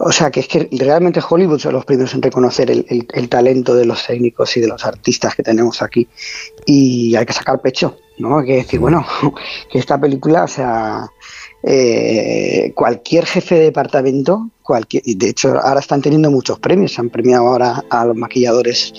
O 0.03 0.13
sea, 0.13 0.31
que 0.31 0.41
es 0.41 0.49
que 0.49 0.67
realmente 0.73 1.21
Hollywood 1.21 1.59
son 1.59 1.75
los 1.75 1.85
primeros 1.85 2.15
en 2.15 2.23
reconocer 2.23 2.71
el, 2.71 3.29
talento 3.29 3.75
de 3.75 3.85
los 3.85 4.07
técnicos 4.07 4.57
y 4.57 4.61
de 4.61 4.67
los 4.67 4.83
artistas 4.87 5.35
que 5.35 5.43
tenemos 5.43 5.83
aquí. 5.83 6.09
Y 6.65 7.15
hay 7.17 7.27
que 7.27 7.35
sacar 7.35 7.61
pecho, 7.61 7.99
¿no? 8.19 8.39
Hay 8.39 8.47
que 8.47 8.57
decir, 8.57 8.81
bueno, 8.81 9.05
que 9.71 9.79
esta 9.79 10.01
película, 10.01 10.45
o 10.45 10.49
sea, 10.49 11.07
eh, 11.63 12.73
cualquier 12.75 13.27
jefe 13.27 13.57
de 13.57 13.65
departamento, 13.65 14.49
cualquier, 14.63 15.03
de 15.03 15.29
hecho 15.29 15.61
ahora 15.61 15.81
están 15.81 16.01
teniendo 16.01 16.31
muchos 16.31 16.59
premios, 16.59 16.95
se 16.95 17.03
han 17.03 17.11
premiado 17.11 17.49
ahora 17.49 17.85
a 17.91 18.07
los 18.07 18.17
maquilladores 18.17 18.95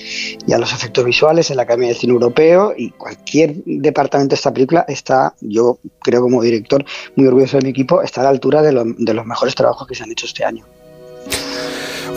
y 0.46 0.54
a 0.54 0.60
los 0.60 0.72
efectos 0.72 1.04
visuales 1.04 1.50
en 1.50 1.58
la 1.58 1.64
Academia 1.64 1.90
de 1.90 1.96
Cine 1.96 2.14
Europeo 2.14 2.76
y 2.78 2.92
cualquier 2.92 3.56
departamento 3.66 4.34
de 4.34 4.36
esta 4.36 4.54
película 4.54 4.86
está, 4.88 5.34
yo 5.42 5.80
creo 6.04 6.22
como 6.22 6.44
director, 6.44 6.86
muy 7.16 7.26
orgulloso 7.26 7.58
de 7.58 7.64
mi 7.64 7.70
equipo, 7.72 8.04
está 8.04 8.22
a 8.22 8.26
la 8.26 8.30
altura 8.30 8.62
de 8.62 8.72
los 8.72 9.26
mejores 9.26 9.56
trabajos 9.56 9.88
que 9.88 9.96
se 9.96 10.04
han 10.04 10.12
hecho 10.12 10.28
este 10.28 10.46
año. 10.46 10.64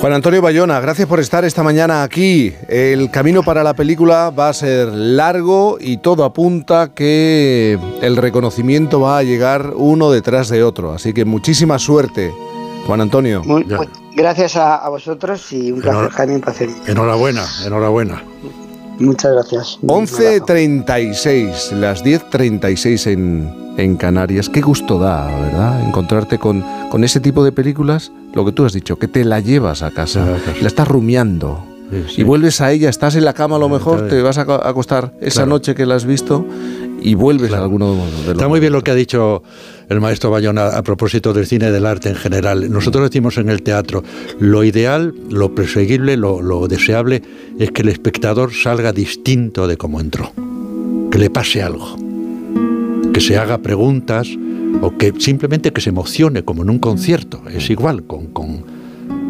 Juan 0.01 0.13
Antonio 0.13 0.43
Bayona, 0.43 0.81
gracias 0.81 1.09
por 1.09 1.19
estar 1.19 1.45
esta 1.45 1.63
mañana 1.63 2.03
aquí. 2.03 2.53
El 2.69 3.11
camino 3.11 3.43
para 3.43 3.63
la 3.63 3.75
película 3.75 4.31
va 4.31 4.51
a 4.51 4.53
ser 4.53 4.89
largo 4.89 5.79
y 5.81 5.97
todo 5.97 6.25
apunta 6.25 6.91
que 6.95 7.79
el 8.03 8.17
reconocimiento 8.17 9.01
va 9.01 9.19
a 9.19 9.23
llegar 9.23 9.73
uno 9.75 10.11
detrás 10.11 10.51
de 10.51 10.63
otro. 10.63 10.93
Así 10.93 11.15
que 11.15 11.25
muchísima 11.25 11.79
suerte, 11.79 12.33
Juan 12.87 13.01
Antonio. 13.01 13.43
gracias 14.15 14.57
a, 14.57 14.87
vosotros 14.91 15.51
y 15.53 15.73
un 15.73 15.81
placer, 15.81 16.11
Jaime, 16.11 16.41
Enhorabuena, 16.87 17.47
enhorabuena. 17.65 18.23
Muchas 18.99 19.33
gracias. 19.33 19.79
11.36, 19.83 21.73
las 21.73 22.05
10.36 22.05 23.11
en, 23.11 23.64
en 23.77 23.97
Canarias. 23.97 24.49
Qué 24.49 24.61
gusto 24.61 24.99
da, 24.99 25.27
¿verdad? 25.27 25.87
Encontrarte 25.87 26.39
con, 26.39 26.65
con 26.91 27.05
ese 27.05 27.21
tipo 27.21 27.45
de 27.45 27.53
películas. 27.53 28.13
Lo 28.35 28.45
que 28.45 28.53
tú 28.53 28.65
has 28.65 28.73
dicho, 28.73 28.97
que 28.97 29.09
te 29.09 29.25
la 29.25 29.41
llevas 29.41 29.83
a 29.83 29.91
casa, 29.91 30.39
la 30.61 30.69
estás 30.69 30.89
rumiando. 30.89 31.65
Y 32.17 32.23
vuelves 32.25 32.61
a 32.61 32.73
ella, 32.73 32.89
estás 32.89 33.15
en 33.15 33.25
la 33.25 33.35
cama 33.35 33.57
a 33.57 33.59
lo 33.59 33.69
mejor, 33.69 34.09
te 34.09 34.21
vas 34.23 34.39
a 34.39 34.43
acostar 34.43 35.15
esa 35.21 35.47
noche 35.47 35.75
que 35.75 35.87
la 35.87 35.95
has 35.95 36.05
visto 36.05 36.45
y 37.01 37.15
vuelves 37.15 37.53
a 37.53 37.59
alguno 37.59 37.93
de 37.93 37.99
los... 37.99 38.29
Está 38.29 38.49
muy 38.49 38.59
bien 38.59 38.73
lo 38.73 38.83
que 38.83 38.91
ha 38.91 38.95
dicho 38.95 39.43
el 39.89 40.01
maestro 40.01 40.31
Bayona 40.31 40.69
a 40.69 40.83
propósito 40.83 41.33
del 41.33 41.47
cine 41.47 41.69
y 41.69 41.71
del 41.71 41.85
arte 41.85 42.09
en 42.09 42.17
general. 42.17 42.73
Nosotros 42.73 43.05
decimos 43.05 43.37
en 43.37 43.51
el 43.51 43.63
teatro, 43.63 44.03
lo 44.41 44.65
ideal, 44.65 45.15
lo 45.31 45.55
perseguible, 45.55 46.17
lo, 46.17 46.41
lo 46.41 46.67
deseable 46.67 47.23
es 47.59 47.71
que 47.71 47.83
el 47.83 47.91
espectador 47.91 48.53
salga 48.53 48.93
distinto 48.93 49.69
de 49.69 49.77
cómo 49.77 50.01
entró, 50.01 50.33
que 51.11 51.19
le 51.19 51.29
pase 51.31 51.63
algo, 51.63 51.97
que 53.15 53.21
se 53.21 53.39
haga 53.39 53.59
preguntas, 53.59 54.29
o 54.83 54.99
que 54.99 55.15
simplemente 55.19 55.73
que 55.73 55.81
se 55.81 55.91
emocione 55.91 56.43
como 56.43 56.63
en 56.65 56.71
un 56.71 56.81
concierto. 56.81 57.41
Es 57.49 57.71
igual 57.71 58.03
con, 58.03 58.27
con, 58.27 58.65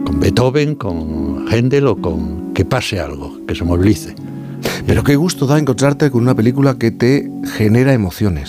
con 0.07 0.21
Beethoven, 0.21 0.75
con 0.75 1.45
Händel 1.53 1.87
o 1.87 1.97
con 1.97 2.55
que 2.55 2.65
pase 2.65 2.99
algo, 2.99 3.45
que 3.47 3.55
se 3.55 3.63
movilice. 3.63 4.15
Pero 4.87 5.05
qué 5.05 5.17
gusto 5.17 5.47
da 5.47 5.59
encontrarte 5.59 6.11
con 6.11 6.23
una 6.23 6.35
película 6.35 6.79
que 6.79 6.93
te 6.93 7.31
genera 7.59 7.93
emociones, 7.93 8.49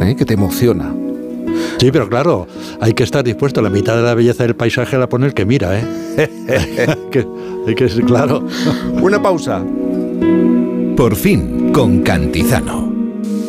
¿eh? 0.00 0.16
que 0.16 0.24
te 0.24 0.32
emociona. 0.32 0.94
Sí, 1.78 1.90
pero 1.92 2.08
claro, 2.08 2.46
hay 2.80 2.94
que 2.94 3.02
estar 3.02 3.22
dispuesto. 3.22 3.60
La 3.60 3.68
mitad 3.68 3.96
de 3.96 4.02
la 4.02 4.14
belleza 4.14 4.44
del 4.44 4.56
paisaje 4.56 4.96
a 4.96 4.98
la 4.98 5.10
poner 5.10 5.34
que 5.34 5.44
mira, 5.44 5.78
¿eh? 5.78 5.84
que, 7.10 7.26
hay 7.66 7.74
que 7.74 7.86
ser 7.90 8.04
claro. 8.04 8.46
Una 9.02 9.20
pausa. 9.20 9.62
Por 10.96 11.16
fin, 11.16 11.70
con 11.70 12.00
Cantizano. 12.00 12.93